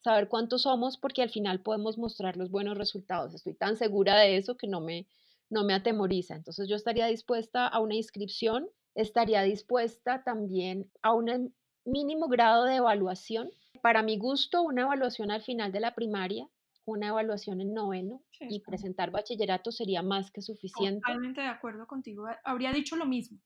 saber 0.00 0.28
cuántos 0.28 0.62
somos 0.62 0.96
porque 0.96 1.22
al 1.22 1.30
final 1.30 1.60
podemos 1.60 1.98
mostrar 1.98 2.36
los 2.36 2.50
buenos 2.50 2.78
resultados. 2.78 3.34
Estoy 3.34 3.54
tan 3.54 3.76
segura 3.76 4.16
de 4.16 4.36
eso 4.36 4.56
que 4.56 4.68
no 4.68 4.80
me, 4.80 5.06
no 5.50 5.64
me 5.64 5.74
atemoriza. 5.74 6.34
Entonces 6.34 6.68
yo 6.68 6.76
estaría 6.76 7.06
dispuesta 7.06 7.66
a 7.66 7.80
una 7.80 7.94
inscripción, 7.94 8.68
estaría 8.94 9.42
dispuesta 9.42 10.22
también 10.24 10.90
a 11.02 11.14
un 11.14 11.54
mínimo 11.84 12.28
grado 12.28 12.64
de 12.64 12.76
evaluación. 12.76 13.50
Para 13.82 14.02
mi 14.02 14.18
gusto, 14.18 14.62
una 14.62 14.82
evaluación 14.82 15.30
al 15.30 15.42
final 15.42 15.72
de 15.72 15.80
la 15.80 15.94
primaria 15.94 16.48
una 16.92 17.08
evaluación 17.08 17.60
en 17.60 17.74
noveno 17.74 18.22
y 18.40 18.60
presentar 18.60 19.10
bachillerato 19.10 19.70
sería 19.72 20.02
más 20.02 20.30
que 20.30 20.42
suficiente. 20.42 21.00
Totalmente 21.00 21.40
de 21.40 21.48
acuerdo 21.48 21.86
contigo, 21.86 22.26
habría 22.44 22.72
dicho 22.72 22.96
lo 22.96 23.06
mismo. 23.06 23.38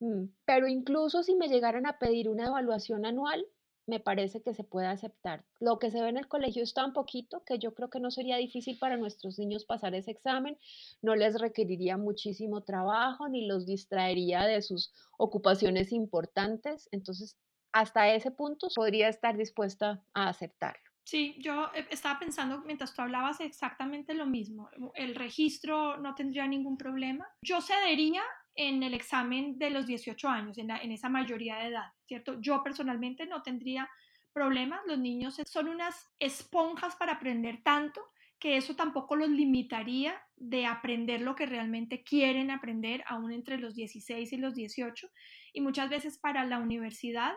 Mm, 0.00 0.26
pero 0.44 0.66
incluso 0.66 1.22
si 1.22 1.36
me 1.36 1.48
llegaran 1.48 1.86
a 1.86 1.98
pedir 1.98 2.28
una 2.28 2.46
evaluación 2.46 3.04
anual, 3.04 3.44
me 3.86 4.00
parece 4.00 4.42
que 4.42 4.54
se 4.54 4.64
puede 4.64 4.86
aceptar. 4.86 5.44
Lo 5.58 5.78
que 5.78 5.90
se 5.90 6.00
ve 6.00 6.08
en 6.08 6.16
el 6.16 6.28
colegio 6.28 6.62
es 6.62 6.74
tan 6.74 6.92
poquito 6.92 7.42
que 7.44 7.58
yo 7.58 7.74
creo 7.74 7.90
que 7.90 8.00
no 8.00 8.10
sería 8.10 8.36
difícil 8.36 8.78
para 8.78 8.96
nuestros 8.96 9.38
niños 9.38 9.64
pasar 9.64 9.94
ese 9.94 10.12
examen, 10.12 10.58
no 11.02 11.16
les 11.16 11.40
requeriría 11.40 11.96
muchísimo 11.96 12.62
trabajo 12.62 13.28
ni 13.28 13.46
los 13.46 13.66
distraería 13.66 14.44
de 14.44 14.62
sus 14.62 14.92
ocupaciones 15.18 15.92
importantes. 15.92 16.88
Entonces, 16.92 17.36
hasta 17.72 18.12
ese 18.14 18.30
punto 18.30 18.68
podría 18.74 19.08
estar 19.08 19.36
dispuesta 19.36 20.04
a 20.14 20.28
aceptarlo. 20.28 20.89
Sí, 21.10 21.34
yo 21.40 21.72
eh, 21.74 21.88
estaba 21.90 22.20
pensando 22.20 22.62
mientras 22.64 22.94
tú 22.94 23.02
hablabas 23.02 23.40
exactamente 23.40 24.14
lo 24.14 24.26
mismo. 24.26 24.70
El 24.94 25.16
registro 25.16 25.96
no 25.96 26.14
tendría 26.14 26.46
ningún 26.46 26.76
problema. 26.76 27.26
Yo 27.42 27.60
cedería 27.60 28.22
en 28.54 28.84
el 28.84 28.94
examen 28.94 29.58
de 29.58 29.70
los 29.70 29.86
18 29.86 30.28
años, 30.28 30.56
en, 30.58 30.70
esa 30.70 31.08
mayoría 31.08 31.56
de 31.56 31.70
edad, 31.70 31.88
¿cierto? 32.06 32.40
Yo 32.40 32.62
personalmente 32.62 33.26
no 33.26 33.42
tendría 33.42 33.90
problemas. 34.32 34.82
Los 34.86 35.00
niños 35.00 35.40
son 35.46 35.68
unas 35.68 35.96
esponjas 36.20 36.94
para 36.94 37.14
aprender 37.14 37.60
tanto 37.64 38.00
que 38.38 38.56
eso 38.56 38.76
tampoco 38.76 39.16
los 39.16 39.30
limitaría 39.30 40.14
de 40.36 40.66
aprender 40.66 41.22
lo 41.22 41.34
que 41.34 41.46
realmente 41.46 42.04
quieren 42.04 42.52
aprender, 42.52 43.02
aún 43.08 43.32
entre 43.32 43.58
los 43.58 43.74
16 43.74 44.32
y 44.32 44.36
los 44.36 44.54
18. 44.54 45.08
Y 45.54 45.60
muchas 45.60 45.90
veces 45.90 46.18
para 46.18 46.44
la 46.44 46.60
universidad 46.60 47.32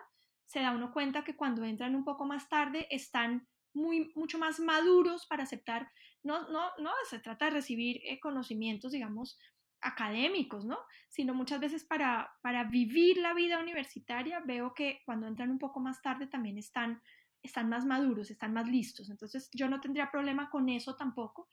se 0.45 0.59
da 0.59 0.69
uno 0.69 0.93
cuenta 0.93 1.23
que 1.23 1.35
cuando 1.35 1.63
entran 1.63 1.95
un 1.95 2.05
poco 2.05 2.25
más 2.25 2.47
tarde 2.47 2.85
están 2.91 3.47
muy, 3.73 4.11
mucho 4.15 4.37
más 4.37 4.59
maduros 4.59 5.25
para 5.25 5.43
aceptar, 5.43 5.89
no, 6.23 6.49
no, 6.49 6.71
no 6.79 6.91
se 7.09 7.19
trata 7.19 7.45
de 7.45 7.51
recibir 7.51 8.01
eh, 8.03 8.19
conocimientos, 8.19 8.91
digamos, 8.91 9.37
académicos, 9.81 10.65
¿no? 10.65 10.79
Sino 11.09 11.33
muchas 11.33 11.59
veces 11.59 11.83
para, 11.83 12.31
para 12.41 12.63
vivir 12.63 13.17
la 13.17 13.33
vida 13.33 13.59
universitaria 13.59 14.39
veo 14.45 14.73
que 14.73 15.01
cuando 15.05 15.27
entran 15.27 15.51
un 15.51 15.59
poco 15.59 15.79
más 15.79 16.01
tarde 16.01 16.27
también 16.27 16.57
están, 16.57 17.01
están 17.41 17.69
más 17.69 17.85
maduros, 17.85 18.31
están 18.31 18.53
más 18.53 18.67
listos. 18.67 19.09
Entonces 19.09 19.49
yo 19.53 19.67
no 19.69 19.81
tendría 19.81 20.09
problema 20.09 20.49
con 20.49 20.69
eso 20.69 20.95
tampoco. 20.95 21.49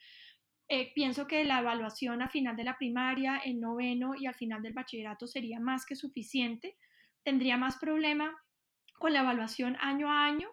Eh, 0.68 0.92
pienso 0.94 1.26
que 1.26 1.44
la 1.44 1.58
evaluación 1.58 2.22
a 2.22 2.28
final 2.28 2.56
de 2.56 2.64
la 2.64 2.78
primaria, 2.78 3.40
en 3.44 3.60
noveno 3.60 4.14
y 4.14 4.26
al 4.26 4.34
final 4.34 4.62
del 4.62 4.72
bachillerato 4.72 5.26
sería 5.26 5.58
más 5.58 5.84
que 5.84 5.96
suficiente. 5.96 6.76
Tendría 7.24 7.56
más 7.56 7.76
problema 7.78 8.32
con 8.98 9.12
la 9.12 9.20
evaluación 9.20 9.76
año 9.80 10.08
a 10.08 10.26
año 10.26 10.48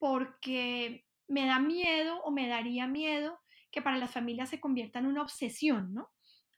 porque 0.00 1.04
me 1.28 1.46
da 1.46 1.60
miedo 1.60 2.20
o 2.24 2.32
me 2.32 2.48
daría 2.48 2.88
miedo 2.88 3.38
que 3.70 3.82
para 3.82 3.98
las 3.98 4.12
familias 4.12 4.48
se 4.48 4.58
convierta 4.58 4.98
en 4.98 5.06
una 5.06 5.22
obsesión, 5.22 5.94
¿no? 5.94 6.08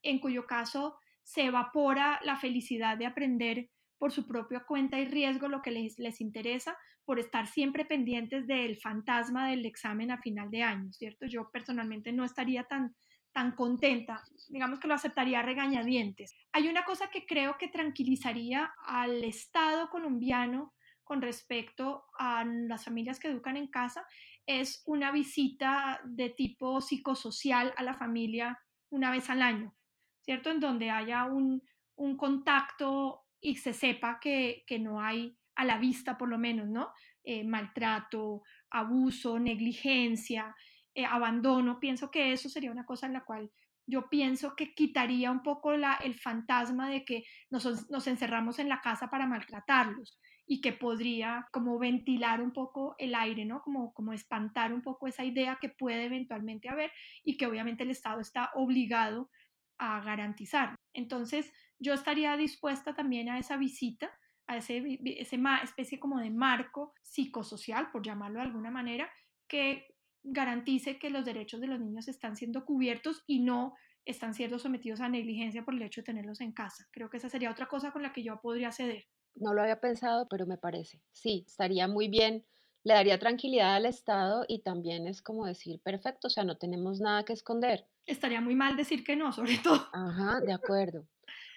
En 0.03 0.19
cuyo 0.19 0.47
caso 0.47 0.97
se 1.23 1.45
evapora 1.45 2.21
la 2.25 2.37
felicidad 2.37 2.97
de 2.97 3.07
aprender 3.07 3.69
por 3.99 4.13
su 4.13 4.27
propia 4.27 4.65
cuenta 4.67 4.99
y 4.99 5.05
riesgo 5.05 5.49
lo 5.49 5.61
que 5.61 5.71
les, 5.71 5.99
les 5.99 6.21
interesa, 6.21 6.77
por 7.05 7.19
estar 7.19 7.47
siempre 7.47 7.85
pendientes 7.85 8.47
del 8.47 8.77
fantasma 8.79 9.49
del 9.49 9.67
examen 9.67 10.11
a 10.11 10.23
final 10.23 10.51
de 10.51 10.63
año, 10.63 10.93
¿cierto? 10.93 11.27
Yo 11.27 11.51
personalmente 11.53 12.13
no 12.13 12.25
estaría 12.25 12.65
tan, 12.65 12.95
tan 13.33 13.53
contenta, 13.53 14.23
digamos 14.49 14.79
que 14.79 14.89
lo 14.89 14.95
aceptaría 14.95 15.43
regañadientes. 15.43 16.35
Hay 16.53 16.69
una 16.69 16.85
cosa 16.85 17.11
que 17.11 17.27
creo 17.27 17.57
que 17.59 17.69
tranquilizaría 17.69 18.73
al 18.87 19.23
Estado 19.25 19.89
colombiano 19.91 20.73
con 21.13 21.21
respecto 21.21 22.07
a 22.19 22.43
las 22.43 22.87
familias 22.87 23.21
que 23.21 23.29
educan 23.29 23.59
en 23.59 23.67
casa, 23.67 24.03
es 24.47 24.83
una 24.87 25.13
visita 25.13 26.01
de 26.07 26.31
tipo 26.31 26.81
psicosocial 26.81 27.75
a 27.77 27.83
la 27.83 27.93
familia 27.93 28.59
una 28.89 29.11
vez 29.11 29.29
al 29.29 29.43
año, 29.43 29.77
¿cierto? 30.23 30.51
En 30.51 30.59
donde 30.59 30.89
haya 30.89 31.27
un, 31.27 31.63
un 31.97 32.17
contacto 32.17 33.27
y 33.43 33.57
se 33.57 33.75
sepa 33.75 34.21
que, 34.23 34.65
que, 34.67 34.79
no 34.79 35.03
hay 35.03 35.37
a 35.55 35.67
la 35.67 35.77
vista, 35.77 36.17
por 36.17 36.31
lo 36.31 36.39
menos, 36.39 36.67
¿no? 36.67 36.95
Eh, 37.25 37.45
maltrato, 37.45 38.43
abuso, 38.71 39.39
negligencia, 39.39 40.57
eh, 40.95 41.05
abandono. 41.05 41.79
Pienso 41.79 42.11
que 42.11 42.33
eso 42.33 42.49
sería 42.49 42.73
una 42.73 42.87
cosa 42.87 43.07
en 43.07 43.13
la 43.13 43.25
cual 43.27 43.51
yo 43.85 44.09
pienso 44.09 44.57
que 44.57 44.73
quitaría 44.73 45.31
un 45.31 45.43
poco 45.43 45.77
la, 45.77 45.97
el 45.97 46.15
fantasma 46.15 46.89
de 46.89 47.05
que 47.05 47.25
nos, 47.51 47.91
nos 47.91 48.07
encerramos 48.07 48.59
en 48.59 48.71
la 48.71 48.81
casa 48.81 49.11
para 49.11 49.27
maltratarlos 49.27 50.19
y 50.47 50.61
que 50.61 50.73
podría 50.73 51.49
como 51.53 51.79
ventilar 51.79 52.41
un 52.41 52.53
poco 52.53 52.95
el 52.99 53.15
aire, 53.15 53.45
¿no? 53.45 53.63
Como, 53.63 53.93
como 53.95 54.13
espantar 54.13 54.73
un 54.73 54.83
poco 54.83 55.07
esa 55.07 55.25
idea 55.25 55.59
que 55.61 55.69
puede 55.69 56.05
eventualmente 56.05 56.69
haber 56.69 56.91
y 57.25 57.37
que 57.37 57.47
obviamente 57.47 57.85
el 57.85 57.91
Estado 57.91 58.21
está 58.21 58.51
obligado 58.55 59.31
a 59.79 60.01
garantizar. 60.01 60.77
Entonces, 60.93 61.53
yo 61.79 61.95
estaría 61.95 62.37
dispuesta 62.37 62.95
también 62.95 63.29
a 63.29 63.39
esa 63.39 63.57
visita, 63.57 64.11
a 64.47 64.57
ese, 64.57 65.01
ese 65.05 65.41
especie 65.63 65.99
como 65.99 66.21
de 66.21 66.31
marco 66.31 66.93
psicosocial, 67.03 67.91
por 67.91 68.05
llamarlo 68.05 68.39
de 68.39 68.47
alguna 68.47 68.71
manera, 68.71 69.11
que 69.49 69.87
garantice 70.23 70.99
que 70.99 71.11
los 71.11 71.25
derechos 71.25 71.61
de 71.61 71.67
los 71.67 71.81
niños 71.81 72.09
están 72.09 72.37
siendo 72.37 72.65
cubiertos 72.65 73.25
y 73.27 73.41
no 73.41 73.75
están 74.05 74.35
siendo 74.35 74.59
sometidos 74.59 75.01
a 75.01 75.09
negligencia 75.09 75.65
por 75.65 75.75
el 75.75 75.83
hecho 75.83 76.01
de 76.01 76.07
tenerlos 76.07 76.41
en 76.41 76.53
casa. 76.53 76.87
Creo 76.93 77.09
que 77.11 77.17
esa 77.17 77.29
sería 77.29 77.51
otra 77.51 77.67
cosa 77.67 77.93
con 77.93 78.03
la 78.03 78.13
que 78.13 78.23
yo 78.23 78.41
podría 78.41 78.73
ceder. 78.73 79.07
No 79.35 79.55
lo 79.55 79.63
había 79.63 79.81
pensado, 79.81 80.29
pero 80.29 80.47
me 80.47 80.59
parece. 80.59 81.01
Sí, 81.13 81.45
estaría 81.47 81.89
muy 81.89 82.09
bien, 82.09 82.45
le 82.85 82.95
daría 82.95 83.19
tranquilidad 83.19 83.75
al 83.75 83.87
Estado 83.87 84.45
y 84.49 84.61
también 84.61 85.07
es 85.07 85.23
como 85.23 85.47
decir, 85.47 85.81
perfecto, 85.81 86.27
o 86.27 86.31
sea, 86.31 86.45
no 86.45 86.59
tenemos 86.59 87.01
nada 87.01 87.25
que 87.25 87.33
esconder. 87.33 87.87
Estaría 88.07 88.41
muy 88.41 88.55
mal 88.55 88.77
decir 88.77 89.05
que 89.05 89.17
no, 89.17 89.33
sobre 89.33 89.59
todo. 89.63 89.87
Ajá, 89.93 90.41
de 90.41 90.53
acuerdo. 90.53 91.07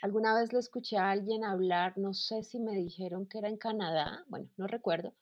Alguna 0.01 0.39
vez 0.39 0.53
le 0.53 0.59
escuché 0.59 0.97
a 0.97 1.09
alguien 1.09 1.43
hablar, 1.43 1.97
no 1.97 2.13
sé 2.13 2.43
si 2.43 2.59
me 2.59 2.73
dijeron 2.73 3.27
que 3.27 3.39
era 3.39 3.49
en 3.49 3.57
Canadá, 3.57 4.23
bueno, 4.27 4.49
no 4.55 4.67
recuerdo, 4.67 5.15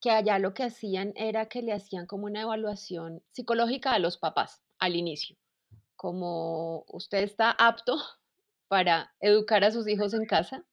que 0.00 0.10
allá 0.10 0.38
lo 0.38 0.52
que 0.52 0.64
hacían 0.64 1.14
era 1.16 1.46
que 1.46 1.62
le 1.62 1.72
hacían 1.72 2.06
como 2.06 2.26
una 2.26 2.42
evaluación 2.42 3.22
psicológica 3.32 3.92
a 3.92 3.98
los 3.98 4.18
papás 4.18 4.62
al 4.78 4.96
inicio, 4.96 5.36
como 5.96 6.84
usted 6.88 7.22
está 7.22 7.50
apto 7.50 7.96
para 8.68 9.14
educar 9.20 9.64
a 9.64 9.70
sus 9.70 9.88
hijos 9.88 10.12
en 10.12 10.26
casa 10.26 10.66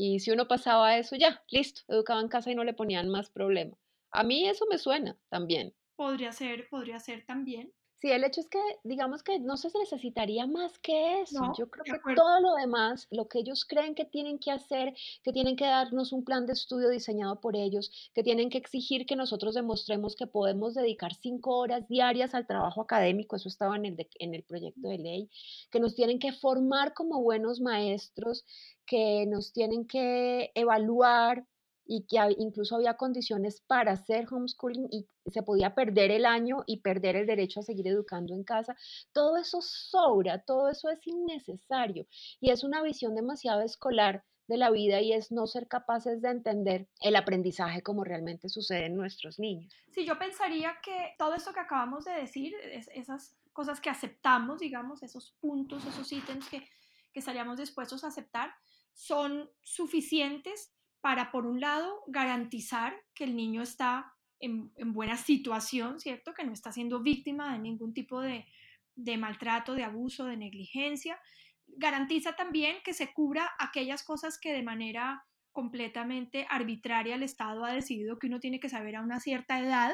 y 0.00 0.20
si 0.20 0.30
uno 0.30 0.48
pasaba 0.48 0.96
eso, 0.96 1.16
ya, 1.16 1.44
listo, 1.50 1.82
educaba 1.88 2.20
en 2.20 2.28
casa 2.28 2.50
y 2.50 2.54
no 2.54 2.64
le 2.64 2.74
ponían 2.74 3.08
más 3.08 3.30
problema. 3.30 3.76
A 4.12 4.22
mí 4.24 4.48
eso 4.48 4.66
me 4.70 4.78
suena 4.78 5.18
también. 5.28 5.74
Podría 5.94 6.32
ser, 6.32 6.68
podría 6.68 6.98
ser 6.98 7.24
también. 7.24 7.72
Sí, 8.00 8.10
el 8.10 8.24
hecho 8.24 8.40
es 8.40 8.48
que, 8.48 8.58
digamos 8.82 9.22
que 9.22 9.38
no 9.38 9.58
se 9.58 9.68
necesitaría 9.78 10.46
más 10.46 10.78
que 10.78 11.20
eso. 11.20 11.52
Yo 11.58 11.68
creo 11.68 11.84
que 11.84 12.14
todo 12.14 12.40
lo 12.40 12.54
demás, 12.54 13.06
lo 13.10 13.28
que 13.28 13.40
ellos 13.40 13.66
creen 13.66 13.94
que 13.94 14.06
tienen 14.06 14.38
que 14.38 14.50
hacer, 14.50 14.94
que 15.22 15.34
tienen 15.34 15.54
que 15.54 15.66
darnos 15.66 16.14
un 16.14 16.24
plan 16.24 16.46
de 16.46 16.54
estudio 16.54 16.88
diseñado 16.88 17.40
por 17.42 17.56
ellos, 17.56 18.10
que 18.14 18.22
tienen 18.22 18.48
que 18.48 18.56
exigir 18.56 19.04
que 19.04 19.16
nosotros 19.16 19.54
demostremos 19.54 20.16
que 20.16 20.26
podemos 20.26 20.74
dedicar 20.74 21.14
cinco 21.14 21.58
horas 21.58 21.88
diarias 21.88 22.34
al 22.34 22.46
trabajo 22.46 22.80
académico, 22.80 23.36
eso 23.36 23.50
estaba 23.50 23.76
en 23.76 23.84
el, 23.84 24.08
en 24.18 24.34
el 24.34 24.44
proyecto 24.44 24.88
de 24.88 24.96
ley, 24.96 25.30
que 25.70 25.78
nos 25.78 25.94
tienen 25.94 26.18
que 26.18 26.32
formar 26.32 26.94
como 26.94 27.22
buenos 27.22 27.60
maestros, 27.60 28.46
que 28.86 29.26
nos 29.26 29.52
tienen 29.52 29.86
que 29.86 30.52
evaluar 30.54 31.46
y 31.90 32.06
que 32.06 32.18
incluso 32.38 32.76
había 32.76 32.94
condiciones 32.94 33.62
para 33.66 33.92
hacer 33.92 34.28
homeschooling 34.30 34.86
y 34.92 35.08
se 35.28 35.42
podía 35.42 35.74
perder 35.74 36.12
el 36.12 36.24
año 36.24 36.62
y 36.64 36.82
perder 36.82 37.16
el 37.16 37.26
derecho 37.26 37.58
a 37.58 37.62
seguir 37.64 37.88
educando 37.88 38.32
en 38.32 38.44
casa. 38.44 38.76
Todo 39.12 39.36
eso 39.36 39.58
sobra, 39.60 40.40
todo 40.40 40.68
eso 40.68 40.88
es 40.88 41.04
innecesario 41.04 42.06
y 42.40 42.50
es 42.50 42.62
una 42.62 42.80
visión 42.80 43.16
demasiado 43.16 43.62
escolar 43.62 44.22
de 44.46 44.56
la 44.56 44.70
vida 44.70 45.00
y 45.00 45.12
es 45.12 45.32
no 45.32 45.48
ser 45.48 45.66
capaces 45.66 46.22
de 46.22 46.30
entender 46.30 46.86
el 47.00 47.16
aprendizaje 47.16 47.82
como 47.82 48.04
realmente 48.04 48.48
sucede 48.48 48.86
en 48.86 48.94
nuestros 48.94 49.40
niños. 49.40 49.74
Sí, 49.90 50.04
yo 50.06 50.16
pensaría 50.16 50.76
que 50.84 51.14
todo 51.18 51.34
esto 51.34 51.52
que 51.52 51.60
acabamos 51.60 52.04
de 52.04 52.12
decir, 52.12 52.54
esas 52.94 53.36
cosas 53.52 53.80
que 53.80 53.90
aceptamos, 53.90 54.60
digamos, 54.60 55.02
esos 55.02 55.32
puntos, 55.40 55.84
esos 55.86 56.12
ítems 56.12 56.48
que, 56.48 56.68
que 57.12 57.18
estaríamos 57.18 57.58
dispuestos 57.58 58.04
a 58.04 58.08
aceptar, 58.08 58.52
son 58.92 59.50
suficientes 59.62 60.72
para, 61.00 61.30
por 61.30 61.46
un 61.46 61.60
lado, 61.60 62.02
garantizar 62.06 62.94
que 63.14 63.24
el 63.24 63.36
niño 63.36 63.62
está 63.62 64.12
en, 64.38 64.72
buena 64.92 65.16
situación, 65.16 66.00
¿cierto? 66.00 66.34
Que 66.34 66.44
no 66.44 66.52
está 66.52 66.72
siendo 66.72 67.00
víctima 67.00 67.52
de 67.52 67.58
ningún 67.58 67.92
tipo 67.94 68.20
de, 68.20 68.46
de 68.94 69.16
maltrato, 69.16 69.74
de 69.74 69.84
abuso, 69.84 70.26
de 70.26 70.36
negligencia. 70.36 71.18
Garantiza 71.66 72.36
también 72.36 72.76
que 72.84 72.94
se 72.94 73.12
cubra 73.12 73.50
aquellas 73.58 74.02
cosas 74.02 74.38
que 74.38 74.52
de 74.52 74.62
manera 74.62 75.24
completamente 75.52 76.46
arbitraria 76.48 77.16
el 77.16 77.22
Estado 77.22 77.64
ha 77.64 77.72
decidido 77.72 78.18
que 78.18 78.28
uno 78.28 78.40
tiene 78.40 78.60
que 78.60 78.68
saber 78.68 78.96
a 78.96 79.02
una 79.02 79.20
cierta 79.20 79.58
edad, 79.58 79.92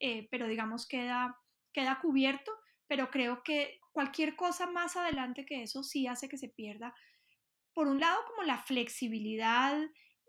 eh, 0.00 0.28
pero 0.30 0.48
digamos 0.48 0.86
queda, 0.86 1.36
queda 1.72 2.00
cubierto, 2.00 2.52
pero 2.86 3.10
creo 3.10 3.42
que 3.42 3.78
cualquier 3.92 4.34
cosa 4.34 4.66
más 4.66 4.96
adelante 4.96 5.44
que 5.44 5.62
eso 5.62 5.82
sí 5.82 6.06
hace 6.06 6.28
que 6.28 6.38
se 6.38 6.48
pierda, 6.48 6.94
por 7.74 7.86
un 7.86 8.00
lado, 8.00 8.18
como 8.26 8.42
la 8.42 8.58
flexibilidad 8.58 9.78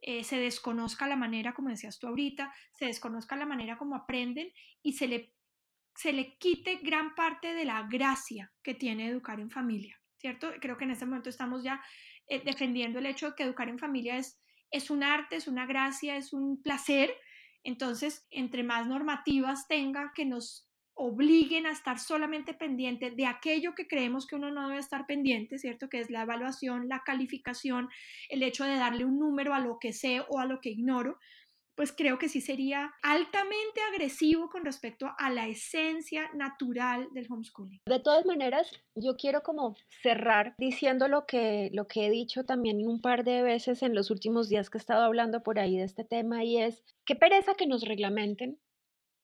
eh, 0.02 0.24
se 0.24 0.38
desconozca 0.38 1.08
la 1.08 1.16
manera, 1.16 1.54
como 1.54 1.70
decías 1.70 2.00
tú 2.00 2.08
ahorita, 2.08 2.54
se 2.74 2.86
desconozca 2.86 3.36
la 3.36 3.46
manera 3.46 3.78
como 3.78 3.96
aprenden 3.96 4.52
y 4.82 4.94
se 4.94 5.08
le, 5.08 5.34
se 5.96 6.14
le 6.14 6.38
quite 6.38 6.78
gran 6.78 7.16
parte 7.16 7.54
de 7.54 7.66
la 7.66 7.88
gracia 7.90 8.52
que 8.64 8.74
tiene 8.74 9.08
educar 9.08 9.40
en 9.40 9.52
familia, 9.52 10.00
¿cierto? 10.18 10.52
Creo 10.62 10.78
que 10.78 10.86
en 10.86 10.92
este 10.92 11.06
momento 11.06 11.30
estamos 11.30 11.64
ya 11.64 11.82
eh, 12.28 12.42
defendiendo 12.46 13.00
el 13.00 13.08
hecho 13.08 13.30
de 13.30 13.36
que 13.36 13.44
educar 13.44 13.70
en 13.70 13.80
familia 13.80 14.18
es, 14.18 14.40
es 14.72 14.90
un 14.90 15.04
arte, 15.04 15.36
es 15.36 15.48
una 15.48 15.66
gracia, 15.66 16.16
es 16.16 16.32
un 16.32 16.62
placer. 16.62 17.14
Entonces, 17.64 18.26
entre 18.30 18.64
más 18.64 18.88
normativas 18.88 19.68
tenga 19.68 20.14
que 20.16 20.26
nos 20.26 20.69
obliguen 21.02 21.66
a 21.66 21.72
estar 21.72 21.98
solamente 21.98 22.54
pendiente 22.54 23.10
de 23.10 23.26
aquello 23.26 23.74
que 23.74 23.88
creemos 23.88 24.28
que 24.28 24.36
uno 24.36 24.52
no 24.52 24.68
debe 24.68 24.82
estar 24.82 25.08
pendiente, 25.08 25.58
¿cierto? 25.58 25.88
Que 25.88 26.02
es 26.02 26.10
la 26.10 26.24
evaluación, 26.24 26.90
la 26.90 27.04
calificación, 27.06 27.88
el 28.28 28.44
hecho 28.44 28.66
de 28.66 28.76
darle 28.76 29.06
un 29.06 29.18
número 29.18 29.54
a 29.54 29.60
lo 29.60 29.80
que 29.80 29.94
sé 29.94 30.22
o 30.28 30.40
a 30.40 30.46
lo 30.46 30.60
que 30.60 30.72
ignoro, 30.72 31.18
pues 31.80 31.94
creo 31.94 32.20
que 32.20 32.28
sí 32.28 32.42
sería 32.42 32.92
altamente 33.02 33.80
agresivo 33.94 34.50
con 34.50 34.66
respecto 34.66 35.08
a 35.18 35.30
la 35.30 35.48
esencia 35.48 36.30
natural 36.34 37.08
del 37.14 37.28
homeschooling. 37.30 37.80
De 37.86 38.02
todas 38.02 38.26
maneras, 38.26 38.70
yo 38.96 39.16
quiero 39.16 39.42
como 39.42 39.78
cerrar 40.04 40.54
diciendo 40.58 41.08
lo 41.08 41.26
que, 41.26 41.70
lo 41.72 41.88
que 41.88 42.08
he 42.08 42.10
dicho 42.10 42.44
también 42.44 42.86
un 42.86 43.00
par 43.00 43.24
de 43.24 43.42
veces 43.42 43.82
en 43.84 43.96
los 43.96 44.12
últimos 44.12 44.50
días 44.50 44.70
que 44.70 44.78
he 44.78 44.82
estado 44.82 45.06
hablando 45.06 45.42
por 45.44 45.60
ahí 45.60 45.78
de 45.78 45.86
este 45.86 46.04
tema 46.04 46.44
y 46.44 46.58
es, 46.58 46.84
qué 47.06 47.16
pereza 47.16 47.54
que 47.54 47.68
nos 47.68 47.84
reglamenten, 47.84 48.60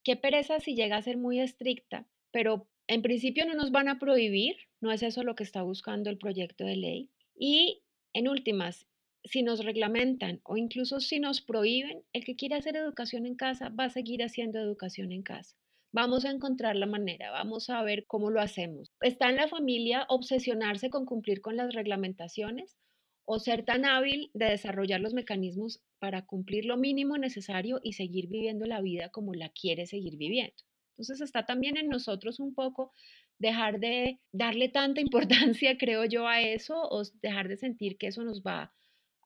Qué 0.05 0.15
pereza 0.15 0.59
si 0.59 0.75
llega 0.75 0.97
a 0.97 1.01
ser 1.01 1.17
muy 1.17 1.39
estricta, 1.39 2.07
pero 2.29 2.67
en 2.85 3.01
principio 3.01 3.43
no 3.47 3.55
nos 3.55 3.71
van 3.71 3.87
a 3.87 3.97
prohibir, 3.97 4.55
no 4.79 4.91
es 4.91 5.01
eso 5.01 5.23
lo 5.23 5.33
que 5.33 5.43
está 5.43 5.63
buscando 5.63 6.11
el 6.11 6.19
proyecto 6.19 6.63
de 6.63 6.75
ley. 6.75 7.09
Y 7.35 7.81
en 8.13 8.27
últimas, 8.27 8.85
si 9.23 9.41
nos 9.41 9.65
reglamentan 9.65 10.41
o 10.43 10.57
incluso 10.57 10.99
si 10.99 11.19
nos 11.19 11.41
prohíben, 11.41 12.03
el 12.13 12.23
que 12.23 12.35
quiera 12.35 12.57
hacer 12.57 12.75
educación 12.75 13.25
en 13.25 13.33
casa 13.33 13.69
va 13.69 13.85
a 13.85 13.89
seguir 13.89 14.21
haciendo 14.21 14.59
educación 14.59 15.11
en 15.11 15.23
casa. 15.23 15.57
Vamos 15.91 16.23
a 16.25 16.29
encontrar 16.29 16.75
la 16.75 16.85
manera, 16.85 17.31
vamos 17.31 17.71
a 17.71 17.81
ver 17.81 18.05
cómo 18.05 18.29
lo 18.29 18.41
hacemos. 18.41 18.91
¿Está 19.01 19.31
en 19.31 19.37
la 19.37 19.47
familia 19.47 20.05
obsesionarse 20.09 20.91
con 20.91 21.07
cumplir 21.07 21.41
con 21.41 21.57
las 21.57 21.73
reglamentaciones 21.73 22.77
o 23.25 23.39
ser 23.39 23.65
tan 23.65 23.85
hábil 23.85 24.29
de 24.33 24.45
desarrollar 24.45 25.01
los 25.01 25.13
mecanismos 25.13 25.81
para 25.99 26.25
cumplir 26.25 26.65
lo 26.65 26.77
mínimo 26.77 27.17
necesario 27.17 27.79
y 27.83 27.93
seguir 27.93 28.27
viviendo 28.27 28.65
la 28.65 28.81
vida 28.81 29.09
como 29.09 29.33
la 29.33 29.49
quiere 29.49 29.87
seguir 29.87 30.15
viviendo. 30.17 30.55
Entonces 30.91 31.21
está 31.21 31.45
también 31.45 31.77
en 31.77 31.89
nosotros 31.89 32.39
un 32.39 32.53
poco 32.53 32.91
dejar 33.39 33.79
de 33.79 34.19
darle 34.31 34.69
tanta 34.69 35.01
importancia, 35.59 35.77
creo 35.77 36.05
yo, 36.05 36.27
a 36.27 36.41
eso 36.41 36.75
o 36.89 37.03
dejar 37.21 37.47
de 37.47 37.57
sentir 37.57 37.97
que 37.97 38.07
eso 38.07 38.23
nos 38.23 38.41
va 38.41 38.73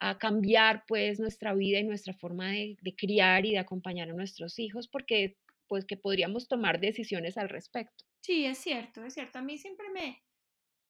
a 0.01 0.17
cambiar 0.17 0.85
pues 0.87 1.19
nuestra 1.19 1.53
vida 1.53 1.79
y 1.79 1.83
nuestra 1.83 2.13
forma 2.13 2.51
de, 2.51 2.77
de 2.81 2.95
criar 2.95 3.45
y 3.45 3.51
de 3.51 3.59
acompañar 3.59 4.09
a 4.09 4.13
nuestros 4.13 4.57
hijos 4.57 4.87
porque 4.87 5.37
pues 5.67 5.85
que 5.85 5.97
podríamos 5.97 6.47
tomar 6.47 6.79
decisiones 6.79 7.37
al 7.37 7.49
respecto. 7.49 8.05
Sí, 8.21 8.45
es 8.45 8.57
cierto, 8.57 9.03
es 9.05 9.13
cierto. 9.13 9.39
A 9.39 9.41
mí 9.41 9.57
siempre 9.57 9.89
me, 9.89 10.23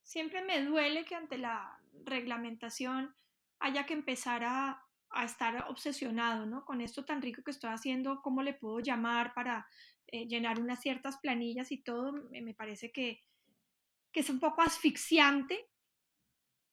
siempre 0.04 0.44
me 0.44 0.64
duele 0.64 1.06
que 1.06 1.16
ante 1.16 1.38
la 1.38 1.80
reglamentación 2.04 3.16
haya 3.60 3.86
que 3.86 3.94
empezar 3.94 4.44
a, 4.44 4.86
estar 5.24 5.66
obsesionado, 5.70 6.46
¿no? 6.46 6.64
Con 6.66 6.82
esto 6.82 7.04
tan 7.04 7.20
rico 7.20 7.42
que 7.44 7.50
estoy 7.50 7.72
haciendo, 7.72 8.22
¿cómo 8.22 8.44
le 8.44 8.54
puedo 8.54 8.80
llamar 8.80 9.34
para 9.34 9.68
eh, 10.06 10.28
llenar 10.28 10.60
unas 10.60 10.82
ciertas 10.82 11.18
planillas 11.18 11.72
y 11.72 11.82
todo? 11.82 12.12
Me, 12.30 12.54
parece 12.54 12.92
que, 12.92 13.24
que 14.12 14.20
es 14.20 14.30
un 14.30 14.40
poco 14.40 14.62
asfixiante, 14.62 15.68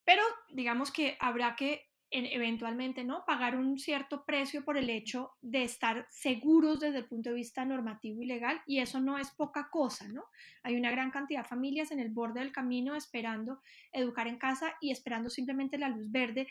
pero 0.04 0.22
digamos 0.50 0.92
que 0.92 1.16
habrá 1.18 1.56
que 1.56 1.88
eventualmente, 2.10 3.04
¿no? 3.04 3.24
Pagar 3.26 3.56
un 3.56 3.78
cierto 3.78 4.24
precio 4.24 4.64
por 4.64 4.76
el 4.76 4.90
hecho 4.90 5.32
de 5.40 5.64
estar 5.64 6.06
seguros 6.10 6.80
desde 6.80 6.98
el 6.98 7.06
punto 7.06 7.30
de 7.30 7.36
vista 7.36 7.64
normativo 7.64 8.22
y 8.22 8.26
legal, 8.26 8.62
y 8.66 8.78
eso 8.78 9.00
no 9.00 9.18
es 9.18 9.30
poca 9.32 9.68
cosa, 9.70 10.06
¿no? 10.08 10.24
Hay 10.62 10.76
una 10.76 10.90
gran 10.90 11.10
cantidad 11.10 11.42
de 11.42 11.48
familias 11.48 11.90
en 11.90 12.00
el 12.00 12.10
borde 12.10 12.40
del 12.40 12.52
camino 12.52 12.94
esperando 12.94 13.60
educar 13.92 14.28
en 14.28 14.38
casa 14.38 14.76
y 14.80 14.92
esperando 14.92 15.30
simplemente 15.30 15.78
la 15.78 15.88
luz 15.88 16.10
verde 16.10 16.46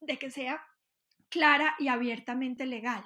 de 0.00 0.18
que 0.18 0.30
sea 0.30 0.60
clara 1.28 1.74
y 1.78 1.88
abiertamente 1.88 2.66
legal. 2.66 3.02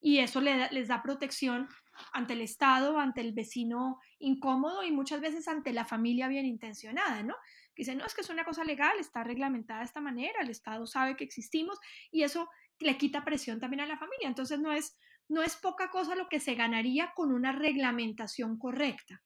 Y 0.00 0.18
eso 0.18 0.40
les 0.40 0.88
da 0.88 1.02
protección 1.02 1.68
ante 2.12 2.34
el 2.34 2.42
Estado, 2.42 2.98
ante 2.98 3.22
el 3.22 3.32
vecino 3.32 4.00
incómodo 4.18 4.84
y 4.84 4.92
muchas 4.92 5.20
veces 5.20 5.48
ante 5.48 5.72
la 5.72 5.86
familia 5.86 6.28
bien 6.28 6.44
intencionada, 6.44 7.22
¿no? 7.22 7.34
Que 7.74 7.82
dicen, 7.82 7.98
no, 7.98 8.06
es 8.06 8.14
que 8.14 8.20
es 8.20 8.30
una 8.30 8.44
cosa 8.44 8.64
legal, 8.64 8.98
está 8.98 9.24
reglamentada 9.24 9.80
de 9.80 9.86
esta 9.86 10.00
manera, 10.00 10.40
el 10.40 10.50
Estado 10.50 10.86
sabe 10.86 11.16
que 11.16 11.24
existimos 11.24 11.78
y 12.10 12.22
eso 12.22 12.48
le 12.78 12.96
quita 12.98 13.24
presión 13.24 13.60
también 13.60 13.80
a 13.80 13.86
la 13.86 13.98
familia. 13.98 14.28
Entonces 14.28 14.58
no 14.60 14.72
es, 14.72 14.96
no 15.28 15.42
es 15.42 15.56
poca 15.56 15.90
cosa 15.90 16.14
lo 16.14 16.28
que 16.28 16.40
se 16.40 16.54
ganaría 16.54 17.12
con 17.14 17.32
una 17.32 17.52
reglamentación 17.52 18.58
correcta. 18.58 19.22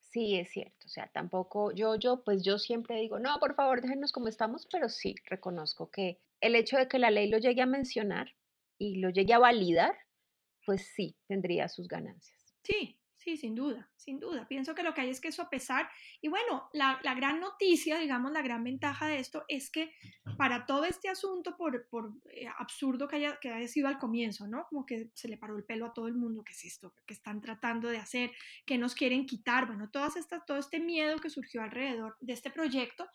Sí, 0.00 0.36
es 0.36 0.50
cierto. 0.50 0.86
O 0.86 0.88
sea, 0.88 1.08
tampoco 1.08 1.72
yo, 1.72 1.94
yo, 1.94 2.24
pues 2.24 2.42
yo 2.42 2.58
siempre 2.58 3.00
digo, 3.00 3.18
no, 3.18 3.38
por 3.38 3.54
favor, 3.54 3.80
déjenos 3.80 4.12
como 4.12 4.28
estamos, 4.28 4.66
pero 4.70 4.88
sí 4.88 5.14
reconozco 5.26 5.90
que 5.90 6.20
el 6.40 6.56
hecho 6.56 6.76
de 6.76 6.88
que 6.88 6.98
la 6.98 7.10
ley 7.10 7.28
lo 7.28 7.38
llegue 7.38 7.62
a 7.62 7.66
mencionar 7.66 8.34
y 8.76 8.96
lo 8.96 9.10
llegue 9.10 9.34
a 9.34 9.38
validar, 9.38 9.96
pues 10.66 10.90
sí, 10.94 11.16
tendría 11.28 11.68
sus 11.68 11.86
ganancias. 11.86 12.56
Sí, 12.64 12.99
Sí, 13.20 13.36
sin 13.36 13.54
duda, 13.54 13.86
sin 13.96 14.18
duda. 14.18 14.48
Pienso 14.48 14.74
que 14.74 14.82
lo 14.82 14.94
que 14.94 15.02
hay 15.02 15.10
es 15.10 15.20
que 15.20 15.30
sopesar. 15.30 15.90
Y 16.22 16.28
bueno, 16.28 16.70
la, 16.72 16.98
gran 17.14 17.38
noticia, 17.38 17.98
digamos, 17.98 18.32
la 18.32 18.40
gran 18.40 18.64
ventaja 18.64 19.08
de 19.08 19.18
esto 19.18 19.44
es 19.46 19.70
que 19.70 19.92
para 20.38 20.64
todo 20.64 20.86
este 20.86 21.10
asunto, 21.10 21.54
por, 21.54 21.86
por 21.90 22.14
eh, 22.30 22.46
absurdo 22.58 23.08
que 23.08 23.16
haya, 23.16 23.38
que 23.38 23.50
haya 23.50 23.68
sido 23.68 23.88
al 23.88 23.98
comienzo, 23.98 24.48
¿no? 24.48 24.64
Como 24.70 24.86
que 24.86 25.10
se 25.12 25.28
le 25.28 25.36
paró 25.36 25.54
el 25.54 25.64
pelo 25.64 25.84
a 25.84 25.92
todo 25.92 26.08
el 26.08 26.14
mundo, 26.14 26.42
¿qué 26.42 26.54
es 26.54 26.64
esto? 26.64 26.94
¿Qué 27.06 27.12
están 27.12 27.42
tratando 27.42 27.90
de 27.90 27.98
hacer? 27.98 28.32
¿Qué 28.64 28.78
nos 28.78 28.94
quieren 28.94 29.26
quitar? 29.26 29.66
Bueno, 29.66 29.90
todas 29.90 30.16
estas, 30.16 30.46
todo 30.46 30.56
este 30.56 30.80
miedo 30.80 31.18
que 31.18 31.28
surgió 31.28 31.60
alrededor 31.60 32.16
de 32.20 32.32
este 32.32 32.50
proyecto, 32.50 33.06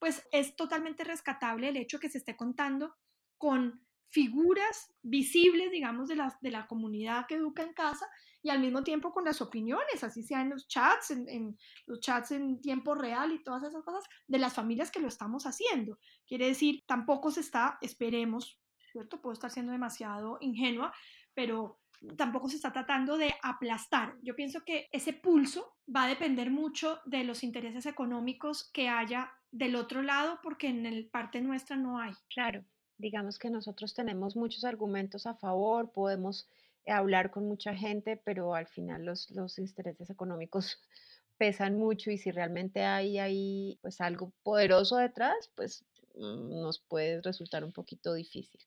pues 0.00 0.26
es 0.32 0.56
totalmente 0.56 1.04
rescatable 1.04 1.68
el 1.68 1.76
hecho 1.76 2.00
que 2.00 2.10
se 2.10 2.18
esté 2.18 2.36
contando 2.36 2.96
con 3.38 3.86
figuras 4.12 4.92
visibles, 5.02 5.70
digamos, 5.70 6.08
de 6.08 6.16
la, 6.16 6.38
de 6.42 6.50
la 6.50 6.66
comunidad 6.66 7.26
que 7.26 7.36
educa 7.36 7.62
en 7.62 7.72
casa 7.72 8.06
y 8.42 8.50
al 8.50 8.60
mismo 8.60 8.82
tiempo 8.82 9.12
con 9.12 9.24
las 9.24 9.40
opiniones, 9.40 10.04
así 10.04 10.22
sea 10.22 10.42
en 10.42 10.50
los 10.50 10.68
chats, 10.68 11.12
en, 11.12 11.56
los 11.86 12.00
chats 12.00 12.32
en 12.32 12.60
tiempo 12.60 12.94
real 12.94 13.32
y 13.32 13.42
todas 13.42 13.62
esas 13.62 13.82
cosas, 13.82 14.04
de 14.26 14.38
las 14.38 14.52
familias 14.52 14.90
que 14.90 15.00
lo 15.00 15.08
estamos 15.08 15.46
haciendo. 15.46 15.98
Quiere 16.26 16.46
decir, 16.46 16.82
tampoco 16.86 17.30
se 17.30 17.40
está, 17.40 17.78
esperemos, 17.80 18.60
¿cierto? 18.90 19.22
Puedo 19.22 19.32
estar 19.32 19.50
siendo 19.50 19.72
demasiado 19.72 20.38
ingenua, 20.40 20.92
pero 21.34 21.80
tampoco 22.16 22.48
se 22.48 22.56
está 22.56 22.72
tratando 22.72 23.16
de 23.16 23.34
aplastar. 23.42 24.16
Yo 24.22 24.34
pienso 24.34 24.62
que 24.64 24.88
ese 24.92 25.12
pulso 25.12 25.76
va 25.94 26.04
a 26.04 26.08
depender 26.08 26.50
mucho 26.50 27.00
de 27.06 27.24
los 27.24 27.44
intereses 27.44 27.86
económicos 27.86 28.70
que 28.74 28.88
haya 28.88 29.32
del 29.52 29.76
otro 29.76 30.02
lado, 30.02 30.40
porque 30.42 30.66
en 30.66 30.84
el 30.84 31.08
parte 31.08 31.40
nuestra 31.40 31.76
no 31.76 31.98
hay. 31.98 32.12
Claro, 32.28 32.64
digamos 33.02 33.38
que 33.38 33.50
nosotros 33.50 33.92
tenemos 33.92 34.36
muchos 34.36 34.64
argumentos 34.64 35.26
a 35.26 35.34
favor, 35.34 35.90
podemos 35.90 36.48
hablar 36.86 37.30
con 37.30 37.46
mucha 37.48 37.74
gente, 37.74 38.16
pero 38.16 38.54
al 38.54 38.66
final 38.66 39.04
los, 39.04 39.30
los 39.32 39.58
intereses 39.58 40.08
económicos 40.08 40.78
pesan 41.36 41.76
mucho 41.76 42.10
y 42.10 42.18
si 42.18 42.30
realmente 42.30 42.84
hay 42.84 43.18
ahí 43.18 43.78
pues 43.82 44.00
algo 44.00 44.32
poderoso 44.44 44.96
detrás, 44.96 45.50
pues 45.56 45.84
mm, 46.14 46.62
nos 46.62 46.78
puede 46.78 47.20
resultar 47.20 47.64
un 47.64 47.72
poquito 47.72 48.14
difícil. 48.14 48.60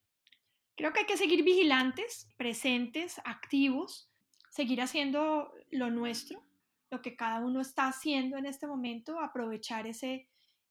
Creo 0.76 0.91
que 0.91 1.00
hay 1.00 1.06
que 1.06 1.17
seguir 1.17 1.43
vigilantes, 1.43 2.28
presentes, 2.36 3.21
activos, 3.24 4.10
seguir 4.50 4.82
haciendo 4.82 5.54
lo 5.71 5.89
nuestro, 5.89 6.43
lo 6.91 7.02
que 7.02 7.15
cada 7.15 7.39
uno 7.39 7.62
está 7.62 7.88
haciendo 7.88 8.36
en 8.36 8.45
este 8.45 8.67
momento, 8.67 9.21
aprovechar 9.21 9.88
ese, 9.88 10.28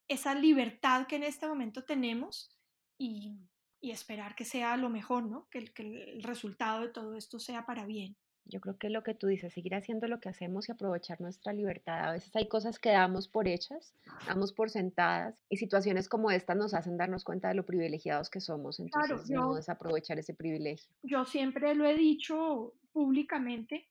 esa 0.07 0.35
libertad 0.35 1.07
que 1.07 1.17
en 1.17 1.23
este 1.23 1.47
momento 1.47 1.85
tenemos 1.85 2.51
y 2.99 3.39
y 3.85 3.91
esperar 3.91 4.35
que 4.35 4.47
sea 4.47 4.79
lo 4.79 4.89
mejor, 4.89 5.25
¿no? 5.25 5.47
Que, 5.51 5.67
que, 5.67 5.83
el 5.83 6.23
resultado 6.23 6.81
de 6.81 6.89
todo 6.89 7.17
esto 7.17 7.39
sea 7.39 7.67
para 7.67 7.85
bien. 7.85 8.17
Yo 8.47 8.61
creo 8.61 8.79
que 8.79 8.89
lo 8.89 9.03
que 9.03 9.15
tú 9.15 9.27
dices, 9.27 9.53
seguir 9.53 9.75
haciendo 9.75 10.09
lo 10.09 10.21
que 10.21 10.31
hacemos 10.31 10.69
y 10.69 10.73
aprovechar 10.73 11.21
nuestra 11.21 11.53
libertad. 11.53 12.09
A 12.09 12.13
veces 12.13 12.35
hay 12.35 12.49
cosas 12.49 12.79
que 12.79 12.91
damos 12.91 13.29
por 13.29 13.47
hechas, 13.47 13.95
damos 14.27 14.55
por 14.55 14.71
sentadas 14.71 15.45
y 15.51 15.59
situaciones 15.59 16.09
como 16.09 16.31
esta 16.31 16.55
nos 16.55 16.73
hacen 16.73 16.97
darnos 16.97 17.25
cuenta 17.25 17.49
de 17.49 17.55
lo 17.55 17.67
privilegiados 17.67 18.31
que 18.31 18.41
somos. 18.41 18.81
Entonces, 18.81 19.27
claro, 19.27 19.49
no 19.49 19.55
desaprovechar 19.55 20.19
ese 20.19 20.33
privilegio. 20.33 20.91
Yo 21.03 21.27
siempre 21.27 21.75
lo 21.75 21.87
he 21.87 21.95
dicho 21.95 22.73
públicamente 22.93 23.87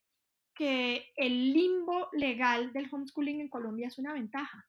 que 0.56 1.12
el 1.17 1.53
limbo 1.53 2.10
legal 2.13 2.73
del 2.73 2.89
homeschooling 2.91 3.41
en 3.41 3.49
Colombia 3.49 3.88
es 3.88 3.99
una 3.99 4.13
ventaja. 4.13 4.67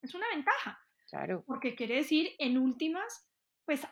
Es 0.00 0.14
una 0.14 0.26
ventaja. 0.32 0.78
Claro. 1.08 1.42
Porque 1.44 1.74
quiere 1.74 1.96
decir, 1.96 2.30
en 2.38 2.58
últimas, 2.58 3.28
pues 3.64 3.84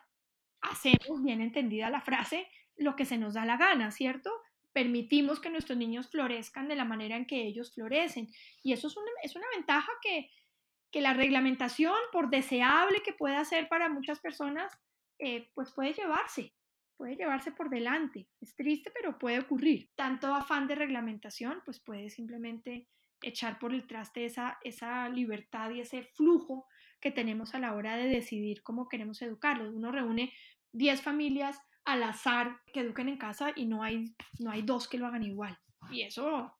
hacemos, 0.62 1.22
bien 1.22 1.40
entendida 1.40 1.90
la 1.90 2.00
frase, 2.00 2.48
lo 2.76 2.96
que 2.96 3.04
se 3.04 3.18
nos 3.18 3.34
da 3.34 3.44
la 3.44 3.56
gana, 3.56 3.90
¿cierto? 3.90 4.30
Permitimos 4.72 5.40
que 5.40 5.50
nuestros 5.50 5.76
niños 5.76 6.10
florezcan 6.10 6.68
de 6.68 6.76
la 6.76 6.84
manera 6.84 7.16
en 7.16 7.26
que 7.26 7.42
ellos 7.42 7.74
florecen. 7.74 8.28
Y 8.62 8.72
eso 8.72 8.86
es 8.88 8.96
una, 8.96 9.10
es 9.22 9.36
una 9.36 9.46
ventaja 9.54 9.92
que, 10.02 10.30
que, 10.90 11.02
la 11.02 11.12
reglamentación, 11.12 11.96
por 12.10 12.30
deseable 12.30 13.02
que 13.02 13.12
pueda 13.12 13.44
ser 13.44 13.68
para 13.68 13.88
muchas 13.88 14.20
personas, 14.20 14.72
eh, 15.18 15.50
pues 15.54 15.72
puede 15.72 15.92
llevarse, 15.92 16.54
puede 16.96 17.16
llevarse 17.16 17.52
por 17.52 17.68
delante. 17.68 18.28
Es 18.40 18.54
triste, 18.56 18.90
pero 18.94 19.18
puede 19.18 19.40
ocurrir. 19.40 19.90
Tanto 19.94 20.34
afán 20.34 20.66
de 20.66 20.74
reglamentación, 20.74 21.60
pues 21.64 21.80
puede 21.80 22.08
simplemente 22.08 22.88
echar 23.20 23.58
por 23.58 23.72
el 23.72 23.86
traste 23.86 24.24
esa, 24.24 24.58
esa 24.62 25.08
libertad 25.08 25.70
y 25.70 25.80
ese 25.80 26.02
flujo 26.02 26.66
que 27.00 27.10
tenemos 27.10 27.54
a 27.54 27.58
la 27.58 27.74
hora 27.74 27.96
de 27.96 28.08
decidir 28.08 28.62
cómo 28.62 28.88
queremos 28.88 29.20
educarlos. 29.22 29.74
Uno 29.74 29.90
reúne 29.90 30.32
10 30.72 31.02
familias 31.02 31.58
al 31.84 32.02
azar 32.02 32.60
que 32.72 32.80
eduquen 32.80 33.08
en 33.08 33.18
casa 33.18 33.52
y 33.56 33.66
no 33.66 33.82
hay, 33.82 34.14
no 34.38 34.50
hay 34.50 34.62
dos 34.62 34.88
que 34.88 34.98
lo 34.98 35.06
hagan 35.06 35.24
igual. 35.24 35.58
Y 35.90 36.02
eso, 36.02 36.52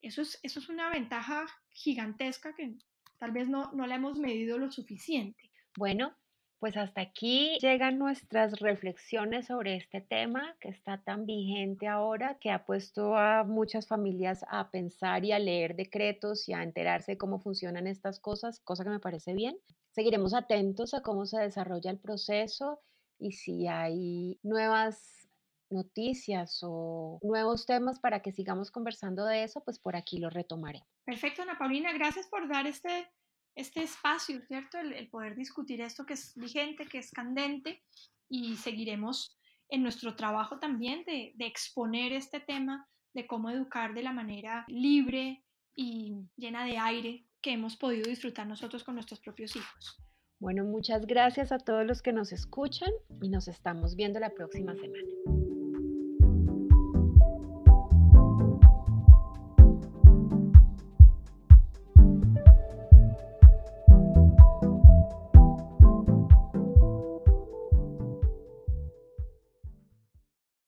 eso, 0.00 0.22
es, 0.22 0.38
eso 0.42 0.60
es 0.60 0.68
una 0.68 0.90
ventaja 0.90 1.46
gigantesca 1.70 2.54
que 2.54 2.76
tal 3.18 3.32
vez 3.32 3.48
no, 3.48 3.72
no 3.72 3.86
la 3.86 3.96
hemos 3.96 4.18
medido 4.18 4.58
lo 4.58 4.70
suficiente. 4.70 5.50
Bueno, 5.76 6.14
pues 6.60 6.76
hasta 6.76 7.00
aquí 7.00 7.56
llegan 7.60 7.98
nuestras 7.98 8.60
reflexiones 8.60 9.46
sobre 9.46 9.76
este 9.76 10.02
tema 10.02 10.56
que 10.60 10.68
está 10.68 11.02
tan 11.02 11.24
vigente 11.24 11.88
ahora, 11.88 12.38
que 12.38 12.50
ha 12.50 12.66
puesto 12.66 13.16
a 13.16 13.44
muchas 13.44 13.86
familias 13.86 14.44
a 14.48 14.70
pensar 14.70 15.24
y 15.24 15.32
a 15.32 15.38
leer 15.38 15.74
decretos 15.74 16.48
y 16.48 16.52
a 16.52 16.62
enterarse 16.62 17.12
de 17.12 17.18
cómo 17.18 17.40
funcionan 17.40 17.86
estas 17.86 18.20
cosas, 18.20 18.60
cosa 18.60 18.84
que 18.84 18.90
me 18.90 19.00
parece 19.00 19.32
bien. 19.32 19.56
Seguiremos 19.92 20.34
atentos 20.34 20.92
a 20.92 21.00
cómo 21.00 21.24
se 21.24 21.40
desarrolla 21.40 21.90
el 21.90 21.98
proceso 21.98 22.80
y 23.20 23.32
si 23.32 23.68
hay 23.68 24.38
nuevas 24.42 25.28
noticias 25.70 26.58
o 26.62 27.20
nuevos 27.22 27.66
temas 27.66 28.00
para 28.00 28.22
que 28.22 28.32
sigamos 28.32 28.70
conversando 28.70 29.24
de 29.24 29.44
eso, 29.44 29.62
pues 29.64 29.78
por 29.78 29.94
aquí 29.94 30.18
lo 30.18 30.30
retomaré. 30.30 30.82
Perfecto, 31.04 31.42
Ana 31.42 31.58
Paulina, 31.58 31.92
gracias 31.92 32.26
por 32.26 32.48
dar 32.48 32.66
este, 32.66 33.08
este 33.54 33.82
espacio, 33.82 34.40
¿cierto? 34.46 34.78
El, 34.78 35.08
poder 35.10 35.36
discutir 35.36 35.80
esto 35.80 36.04
que 36.04 36.14
es 36.14 36.34
vigente, 36.34 36.86
que 36.86 36.98
es 36.98 37.10
candente 37.12 37.82
y 38.28 38.56
seguiremos 38.56 39.38
en 39.68 39.82
nuestro 39.82 40.16
trabajo 40.16 40.58
también 40.58 41.04
de, 41.04 41.32
de 41.36 41.46
exponer 41.46 42.12
este 42.12 42.40
tema 42.40 42.88
de 43.14 43.26
cómo 43.26 43.50
educar 43.50 43.94
de 43.94 44.02
la 44.02 44.12
manera 44.12 44.64
libre 44.68 45.44
y 45.74 46.16
llena 46.36 46.64
de 46.64 46.78
aire 46.78 47.26
que 47.40 47.52
hemos 47.52 47.76
podido 47.76 48.08
disfrutar 48.08 48.46
nosotros 48.46 48.84
con 48.84 48.94
nuestros 48.94 49.20
propios 49.20 49.54
hijos. 49.56 50.00
Bueno, 50.40 50.64
muchas 50.64 51.06
gracias 51.06 51.52
a 51.52 51.58
todos 51.58 51.84
los 51.86 52.00
que 52.00 52.14
nos 52.14 52.32
escuchan 52.32 52.90
y 53.20 53.28
nos 53.28 53.46
estamos 53.46 53.94
viendo 53.94 54.18
la 54.20 54.30
próxima 54.30 54.74
semana. 54.74 55.49